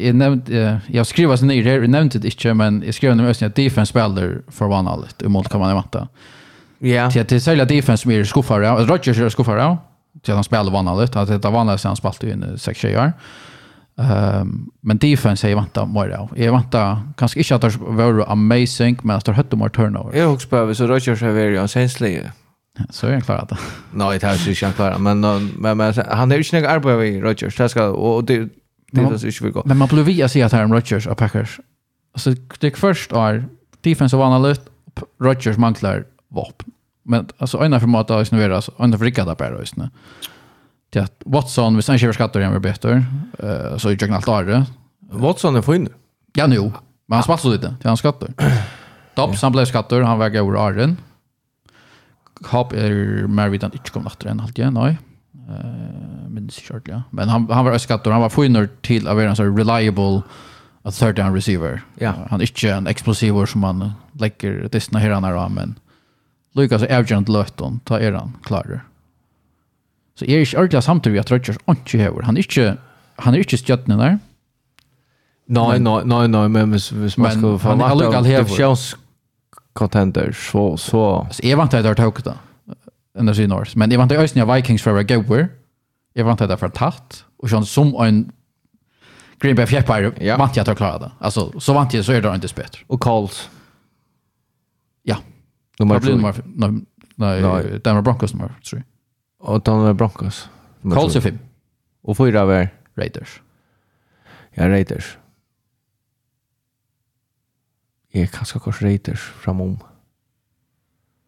[0.00, 3.54] jag nämnde jag skrev så ner jag nämnde det inte men jag skrev nämligen att
[3.54, 6.08] defense spelar för one all i mål kan man matta.
[6.78, 7.10] Ja.
[7.14, 8.60] Det är sälja defense som är skuffar.
[8.86, 9.76] Roger är skuffar.
[10.12, 13.12] Det han spelar one all att det var när han spalt in 6 år.
[14.00, 16.32] Um, men defense är vanta mer av.
[16.36, 20.18] Är vanta kanske inte att det var amazing men att det hade mer turnover.
[20.18, 22.32] Jag också behöver så Rodgers är very unsensitive.
[22.90, 23.50] Så är han klar att.
[23.92, 27.20] Nej, det är inte han klar men men, men han är ju inte arbete i
[27.20, 27.54] Roger.
[27.56, 28.48] Det ska och det
[28.92, 29.62] det är så vi går.
[29.66, 31.60] Men man blir via se att han Rodgers och Packers.
[32.12, 33.44] Alltså det först är
[33.80, 34.62] defense och analyst
[35.20, 36.72] Rodgers manglar vapen.
[37.02, 39.88] Men alltså ena förmåta att snurra så ena för rikada på det just nu
[40.90, 43.04] till att Watson, hvis han kör skatter skattor, han bättre.
[43.44, 44.66] Uh, så är det allt det.
[45.10, 45.88] Watson är fin.
[46.34, 46.60] Ja, nu.
[47.06, 48.32] Men han spalt så lite till han skattor.
[49.14, 50.96] Dobbs, han blev skattor, han väger över Arren.
[52.44, 54.98] Kapp är mer vid han inte kom efter en halvtid, nej.
[55.48, 56.52] Uh, men det
[56.84, 57.02] ja.
[57.10, 60.22] Men han, han var skatter, han var finare till att vara en sån reliable
[60.82, 61.82] a third down receiver.
[61.98, 62.14] Ja.
[62.30, 65.78] Han är inte en explosiv som man lägger distna här när men
[66.54, 68.80] Lucas är avgörande löten, ta er han klarare.
[70.18, 72.22] Så er ikke ordentlig samtidig vi at Rodgers ikke hever.
[72.26, 72.76] Han er ikke,
[73.22, 74.14] han er ikke stjøttene der.
[75.48, 80.76] Nei, nei, nei, nei, men hvis, hvis man skal få vakt av divisionscontender, så...
[80.76, 81.26] så...
[81.30, 82.36] Så jeg vant at jeg har tåket det,
[83.16, 83.78] enn det sier Norse.
[83.78, 85.42] Men jeg vant at jeg Vikings for å være gøver.
[86.18, 87.22] Jeg vant at jeg har tatt.
[87.38, 88.32] Og sånn som en
[89.38, 90.36] Green Bay fjärpar ja.
[90.36, 91.10] vant jag att klara det.
[91.18, 92.80] Alltså så vant jag så är det inte bättre.
[92.86, 93.50] Och Colts.
[95.02, 95.16] Ja.
[95.78, 96.42] Nummer 2.
[96.44, 98.82] Nej, nej, Denver Broncos nummer 3.
[99.38, 100.48] Och de var Broncos.
[100.82, 101.38] Colts är fem.
[102.02, 103.42] Och fyra var Raiders.
[104.50, 105.18] Ja, Raiders.
[108.10, 109.78] Jag är kanske kors Raiders framom.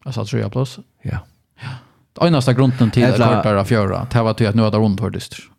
[0.05, 0.79] Alltså tror jag plus.
[1.01, 1.19] Ja.
[1.55, 1.69] Ja.
[2.13, 4.99] Det enaste grunden till att korta av fjöra, det var till att nu hade runt
[4.99, 5.51] hör dyster.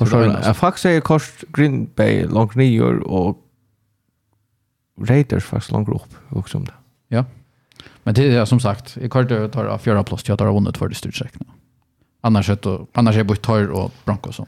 [0.00, 3.38] Jag faktiskt säger kors Green Bay långt nio och
[5.00, 6.74] Raiders faktiskt långt upp också om det.
[7.08, 7.24] Ja.
[8.04, 10.54] Men det är som sagt, jag kvar det tar av fjärde plats, jag tar av
[10.54, 11.46] vunnit för det styrtsäkna.
[12.20, 14.46] Annars är det, annars är det tar och Bronco så.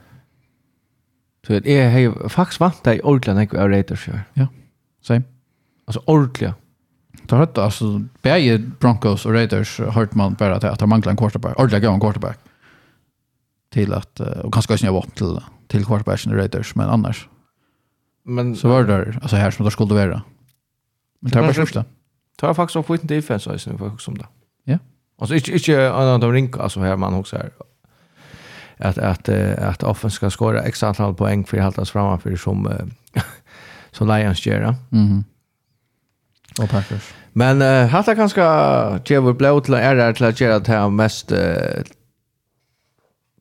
[1.47, 3.69] Så det är ju faktiskt vant dig ordentligt när jag är
[4.35, 4.47] Ja,
[5.03, 5.23] same.
[5.85, 6.55] Alltså ordentligt.
[7.27, 11.17] Tar hött alltså bäge Broncos och Raiders hört man bara att att de manglar en
[11.17, 11.59] quarterback.
[11.59, 12.39] ordentligt går en quarterback.
[13.73, 17.29] Till att och kanske också vapen till till quarterbacken i Raiders men annars.
[18.25, 20.23] Men så var det alltså här som det skulle vara.
[21.21, 21.85] Men tar bara första
[22.37, 24.27] tar faktiskt om skiten defense alltså nu faktiskt om det.
[24.65, 24.79] Ja.
[25.19, 27.51] Alltså inte inte annan de rinka alltså här man också här
[28.79, 32.67] att att att offense ska skora x antal poäng för att hållas framför som
[33.91, 34.75] som Lions gör.
[34.91, 35.25] Mhm.
[36.61, 37.15] Och Packers.
[37.33, 38.41] Men uh, hatta kanske
[39.07, 41.39] ge vår blå till är där till att göra det här mest uh,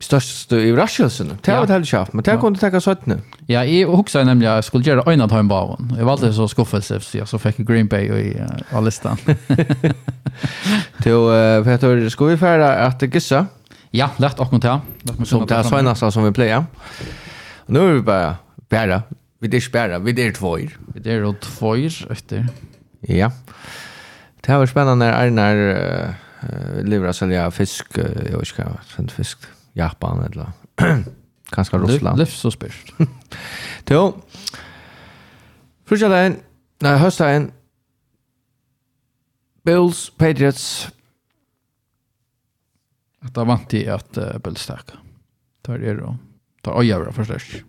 [0.00, 1.38] störst i rasjelsen.
[1.42, 3.20] Det har vi heller schaft, men det kunne tenke nu.
[3.46, 5.94] Ja, jag huxade nämligen att jag skulle göra en av en bavn.
[5.98, 8.40] Jag var alltid så skuffelse, så jag så fikk Green Bay i
[8.72, 9.16] uh, listan.
[11.02, 13.46] Till uh, Peter, ska vi färda att gissa?
[13.90, 14.80] Ja, lätt och kontra.
[15.24, 16.64] Som det er sveinast som vi pleier.
[17.66, 18.36] Nu är vi bara
[18.68, 19.02] bära.
[19.40, 20.56] Vi är ikke bæra, vi är två.
[20.94, 21.34] Vi är jo
[22.10, 22.48] efter.
[23.00, 23.30] Ja.
[24.40, 29.08] Det här var spännande när Arnar uh, lever å selge fisk, jag vet ikke hva,
[29.08, 29.55] fisk.
[29.76, 30.52] Japan eller
[31.50, 32.18] kanske Ryssland.
[32.18, 32.92] Liv så spyrst.
[33.90, 34.22] Jo.
[35.86, 36.40] Første dagen,
[36.82, 37.52] nej, höstdagen.
[39.64, 40.88] Bills, Patriots.
[43.20, 44.90] Att det vant i at uh, Bills takk.
[45.62, 46.16] Tar det då.
[46.62, 47.62] Tar øyevra förstås.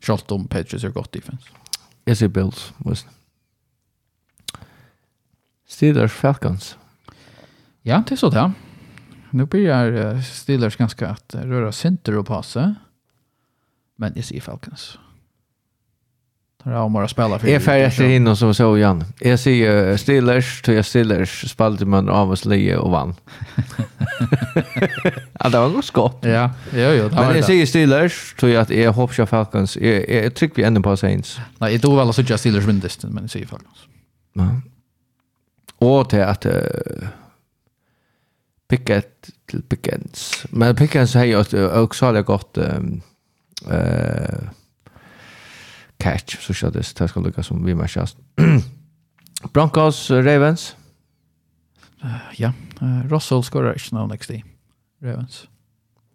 [0.00, 1.48] Kjalt om Patriots är gott defense.
[2.04, 3.06] Jag ser Bills, visst.
[5.66, 6.76] Steelers Falcons.
[7.82, 8.52] Ja, det är så det.
[9.30, 12.74] Nu börjar Steelers ganska att röra center och passa.
[13.96, 14.98] Men jag ser Falcons.
[16.64, 17.48] Tar av några spelare för.
[17.48, 19.04] Är färdigt in och som så igen.
[19.20, 23.14] Jag ser Steelers, tror jag Steelers spalte man av oss Lee och vann.
[25.40, 26.18] ja, det var nog skott.
[26.20, 27.08] Ja, jo, jo.
[27.14, 29.76] Men jag ser Steelers, tror jag att jag hoppas jag Falcons.
[29.76, 31.40] Jag, jag trycker vi ändå på Saints.
[31.58, 33.78] Nej, jag tror väl att jag Steelers vinner men jag ser Falcons.
[34.32, 34.60] Ja.
[35.78, 36.46] Och till att...
[36.46, 36.52] Uh,
[38.68, 40.46] Pickett til Pickens.
[40.50, 41.36] Men Pickens har ju
[41.82, 43.02] också har gått um,
[43.66, 44.48] uh,
[45.98, 48.16] catch så så det det ska lucka som vi matchas.
[49.52, 50.76] Broncos Ravens.
[52.38, 54.44] ja, uh, Russell skorar inte någon next day.
[55.02, 55.48] Ravens.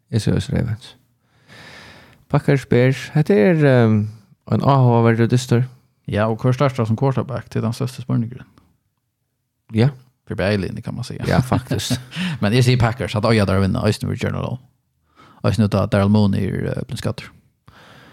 [0.09, 0.95] Is det Ravens.
[2.27, 3.11] Packers Bears.
[3.13, 4.09] Det är um,
[4.51, 5.65] en AH-värdig dyster.
[6.05, 8.43] Ja, och hur startar som quarterback till den största spurningen.
[9.71, 9.89] Ja
[10.27, 11.25] för Berlin kan man säga.
[11.27, 11.99] Ja, faktiskt.
[12.39, 14.57] Men jag ser Packers att oja där vinna Eastern vid Journal.
[15.15, 16.41] Och nu Daryl Mooney
[16.91, 17.25] i skatter.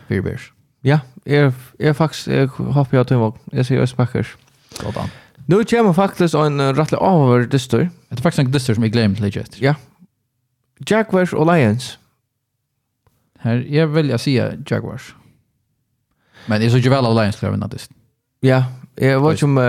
[0.08, 0.52] Fyra Bears.
[0.80, 4.36] Ja, är är faktiskt jag hoppas jag tror jag ser Eastern Packers.
[4.82, 5.08] Gott an.
[5.46, 7.90] Nu kommer faktiskt en rättlig över dyster.
[8.08, 9.60] Det är faktiskt en dyster som jag glömt legit.
[9.60, 9.74] Ja.
[10.78, 11.98] Jaguars och Lions.
[13.38, 15.14] Här jag vill jag säga Jaguars.
[16.46, 17.96] Men det är så ju väl Lions klarar vinna dyster.
[18.40, 18.64] Ja,
[19.00, 19.64] Jag vet inte om uh,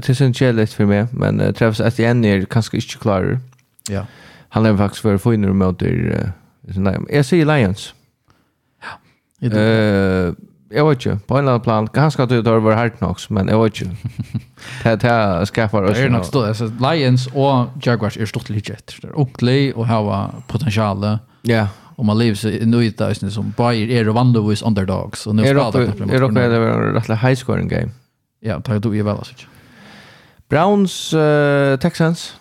[0.00, 3.40] det är en kärlek för mig, men uh, Travis Etienne är kanske inte klar.
[3.88, 4.06] Ja.
[4.48, 6.32] Han är faktiskt för få in mot er.
[6.66, 7.94] Uh, jag säger Lions.
[9.40, 9.48] Ja.
[9.48, 10.34] Uh,
[10.70, 11.88] jag vet inte, på en eller annan plan.
[11.88, 13.96] Kanske att det har varit hard knocks, men jag vet inte.
[14.96, 15.96] det här skapar oss.
[15.96, 16.46] Det är nog stort.
[16.46, 18.98] Alltså, Lions och Jaguars är stort lite efter.
[19.00, 21.18] Det är unglig och har potential.
[21.42, 21.68] Ja.
[21.96, 25.26] Och man lever sig i nöjda som bara är vanligtvis underdogs.
[25.26, 25.54] Och nu är
[26.48, 27.90] det var en rätt high scoring game.
[28.46, 29.34] Ja, tar du i väl alltså.
[30.48, 32.36] Browns, uh, Texans.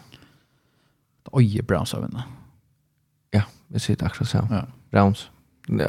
[1.31, 2.23] Oj, Browns har vinnet.
[3.31, 4.47] Ja, vi det också så.
[4.51, 4.65] Ja.
[4.91, 5.29] Browns.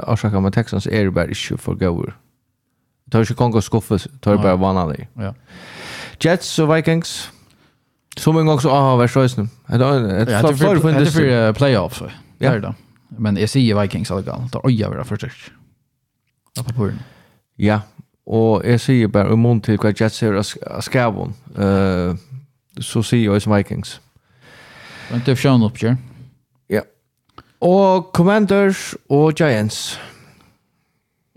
[0.07, 2.17] Orsaka med Texans är det bare ikke for gøver.
[3.13, 5.09] Tar inte kongo og skuffe, tar det bare vanlig.
[5.17, 5.35] Ja.
[6.25, 7.31] Jets och Vikings.
[8.17, 9.49] Som en gång så har vært røysene.
[9.69, 12.11] Det är er för playoff, så.
[12.41, 12.49] Ja.
[12.51, 12.75] Det er det.
[13.19, 14.53] Men jag säger Vikings, alle galt.
[14.53, 15.53] Det är oj, jag vill ha først.
[17.59, 17.81] Ja,
[18.27, 22.19] Og jeg sier bare i mån til hva Jets er av skavon, uh,
[22.83, 24.01] så sier jeg som Vikings.
[25.11, 25.95] Men det er fjern oppgjør.
[26.73, 26.83] Ja.
[27.63, 30.01] Og Commanders og Giants.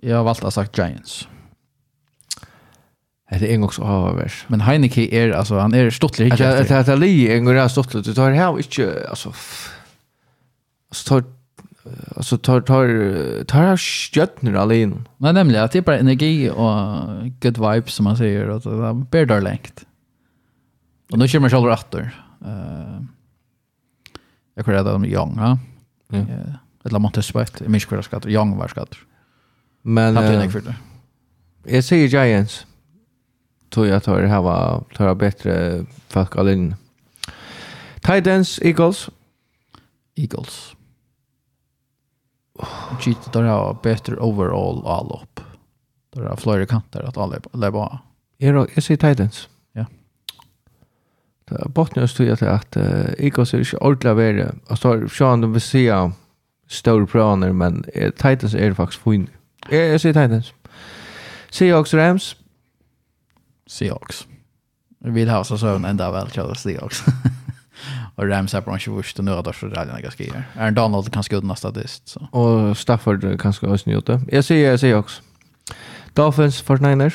[0.01, 1.27] Jeg har valgt å sagt Giants.
[3.29, 6.31] Det er en gång så har Men Heineke er, altså, han er stortlig.
[6.37, 8.05] Det er li en gång er stortlig.
[8.05, 9.33] Det tar här inte, alltså,
[10.89, 11.23] alltså, tar
[12.15, 14.95] alltså tar tar tar stjärnor alene.
[15.17, 16.95] Men nämligen att det är bara energi och
[17.41, 19.85] good vibes som man säger och det bär där längt.
[21.11, 22.23] Och nu kör man själv åter.
[22.45, 23.01] Eh
[24.59, 25.59] Jag kan rädda dem Young, ja.
[26.07, 26.25] Ja.
[26.85, 28.95] Eller Montes Spett, jag minns hur det ska Young var skatt.
[29.81, 30.45] Men eh,
[31.63, 32.65] jag säger Giants.
[33.69, 36.75] Tror jag tar det här var tar bättre folk alene.
[38.01, 39.09] Titans, Eagles.
[40.15, 40.75] Eagles.
[42.99, 45.39] Cheat, där har bättre overall all upp.
[46.13, 47.99] Där har flera kanter att alla leva.
[48.37, 49.49] Jag jag säger Titans.
[49.73, 49.85] Ja.
[51.45, 54.55] Det bottnar ju att att uh, Eagles är inte ordentligt värre.
[54.67, 56.11] Och så Sean de vill se
[56.67, 59.29] stora planer men eh, Titans är faktiskt fin.
[59.69, 60.53] Jag, jag säger Titans.
[61.49, 62.35] Seahawks Rams.
[63.67, 64.27] Seahawks.
[64.99, 67.03] Vi vill ha så sån ända väl köra Seahawks.
[68.19, 70.43] och Rams är på en tjuvust och nu har det för rallyn ganska grejer.
[70.57, 72.07] Aaron Donald kan skudda statist.
[72.07, 72.27] Så.
[72.31, 74.21] Och Stafford kan skudda också njuta.
[74.27, 75.21] Jag säger, jag säger också.
[76.13, 77.13] Dolphins, 49ers.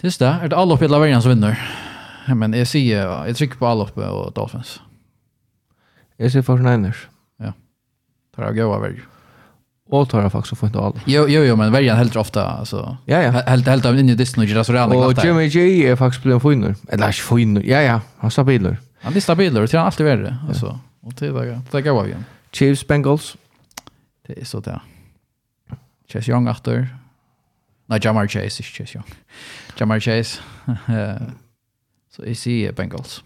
[0.00, 1.70] Just det, är det alla uppe i Laverian som vinner?
[2.34, 4.80] Men jag säger, jag trycker på alla uppe och Dolphins.
[6.16, 6.96] Jag säger 49ers.
[7.38, 7.52] Ja,
[8.36, 9.00] tar jag goa varje.
[9.88, 11.00] Och tar jag faktiskt och får inte alla.
[11.06, 12.46] Jo, jo, jo men värjan helt ofta.
[12.46, 13.30] Alltså, ja, ja.
[13.30, 14.94] Helt, helt av in i Disney och Girasorana.
[14.94, 16.74] Och Jimmy G är faktiskt blivit en finner.
[16.88, 18.00] Eller inte finner, ja, ja.
[18.18, 18.76] Han sa bilar.
[19.02, 20.22] Han är stabil och det har alltid värre.
[20.22, 20.38] det.
[20.48, 20.80] Alltså.
[21.00, 21.32] Och det är
[21.70, 22.24] det går av igen.
[22.52, 23.36] Chiefs Bengals.
[24.26, 24.80] Det är så där.
[26.08, 26.88] Chase Young efter.
[27.86, 29.14] Nej, Jamar Chase, inte Chase Young.
[29.78, 30.40] Jamar Chase.
[32.10, 33.22] Så jag ser Bengals.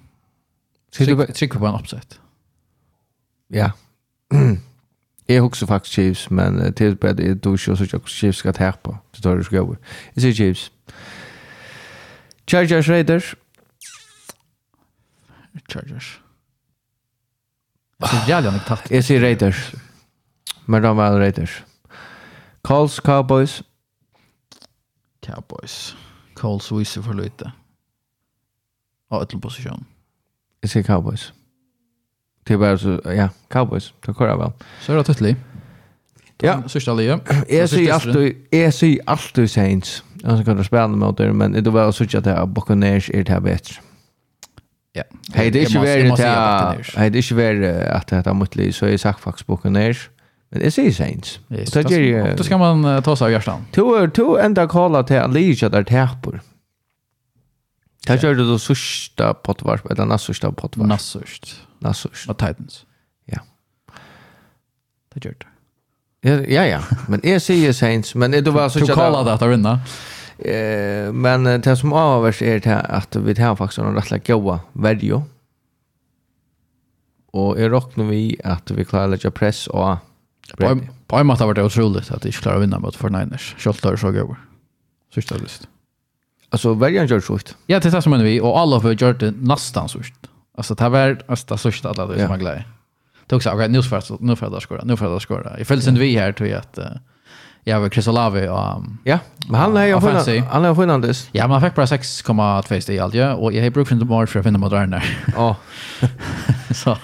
[1.34, 2.20] Tryck på en upset.
[3.48, 3.72] Ja.
[5.28, 8.52] Jag husker faktiskt Chiefs, men til på at jeg tog så att at Chiefs ska
[8.52, 8.72] tære.
[9.14, 9.76] Det tar du ska gå.
[10.14, 10.72] Jag säger Chiefs.
[12.46, 13.34] Chargers Raiders.
[15.68, 16.20] Chargers.
[17.98, 18.90] Jag ser jävla mycket tack.
[18.90, 19.72] Jag ser Raiders.
[20.64, 21.62] Men de var Raiders.
[22.62, 23.62] Colts, Cowboys.
[25.20, 25.96] Cowboys.
[26.34, 27.52] Colts visar för lite.
[29.10, 29.84] Ja, ett position.
[30.60, 31.32] Jag ser Cowboys.
[32.44, 33.92] Det är bara så, ja, Cowboys.
[34.00, 34.52] Det kör väl.
[34.80, 35.36] Så är det tydligt.
[36.38, 37.20] Ja, sista lige.
[37.48, 40.04] Jag ser alltid, jag ser alltid Saints.
[40.22, 43.40] Jag ska kunna spela mot det, men det var så att Buccaneers är det här
[43.40, 43.74] bättre.
[44.96, 45.02] Ja.
[45.34, 48.76] Hej det är ju väl det hej det är ju väl att det har måttligt
[48.76, 49.98] så är sagt faktiskt boken där.
[50.48, 51.40] Men det säger Saints.
[51.64, 53.66] Så det ju Då ska man ta sig av hjärtan.
[53.72, 56.40] Två två ända kalla till att ligga där täpor.
[58.06, 60.88] Det gör det då sista potvars eller nästa potvars.
[60.88, 61.20] Nästa.
[61.78, 62.08] Nästa.
[62.28, 62.86] Och Titans.
[63.24, 63.38] Ja.
[65.14, 65.46] Det gör det.
[66.48, 69.42] Ja ja, men är säger Saints, men det var så jag Du kallar det att
[69.42, 69.80] vinna.
[70.38, 75.22] Eh, men det som avvers är det att vi tar faktiskt några rätt goda värdiga.
[77.32, 79.96] Och jag räknar vi att vi klarar lägga press och
[80.56, 82.96] På på en måte har det varit otroligt att de inte klarar att vinna mot
[82.96, 83.54] 49ers.
[83.58, 84.36] Kjoltar så går.
[85.14, 85.68] Sista list.
[86.50, 87.56] Alltså värjan gör sjukt.
[87.66, 88.40] Ja, det är det som menar vi.
[88.40, 90.30] Och alla har gjort det nästan sjukt.
[90.58, 92.68] Alltså det har var nästan sjukt alla det som man glädjer.
[93.26, 93.96] Det är också, okej, okay, nu får
[94.52, 95.58] jag skåra, nu får jag skåra.
[95.58, 96.78] Jag följde sen vi här tror jag att
[97.68, 99.18] jag var Chris Olave och ja
[99.48, 99.94] men han är ju
[100.40, 103.34] han är Fernandes ja man fick bara 6,2 i allt ja.
[103.34, 105.02] Och jag har brukt inte mer för att finna moderna
[105.36, 105.56] ja.
[106.74, 106.96] Så.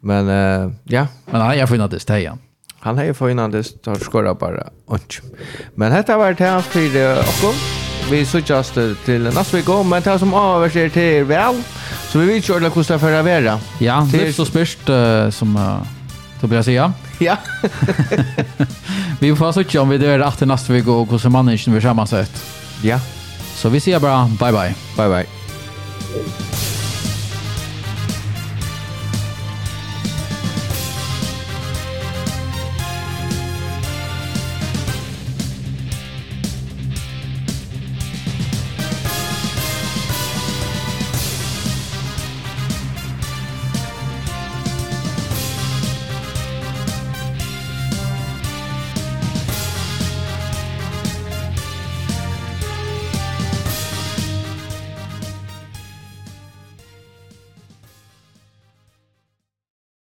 [0.00, 1.06] Men eh, ja.
[1.30, 2.38] Men han är Fernandes det ja
[2.80, 2.98] han.
[2.98, 5.14] Är Fernandes tar skora bara och
[5.74, 7.56] men detta var det här för oss.
[8.10, 8.72] vi sågs
[9.04, 11.62] till nästa vecka men det som överser till väl
[12.08, 14.86] så vi vill köra kostar för att vara ja det är så spärst
[15.38, 15.82] som uh,
[16.40, 17.36] Tobias säger Ja.
[19.20, 21.80] vi får se om vi dör efter till nästa vecka och hur som mannen vi
[21.80, 22.44] sammansätt.
[22.82, 23.00] Ja.
[23.54, 24.24] Så vi ses bara.
[24.24, 24.74] Bye bye.
[24.96, 25.26] Bye bye.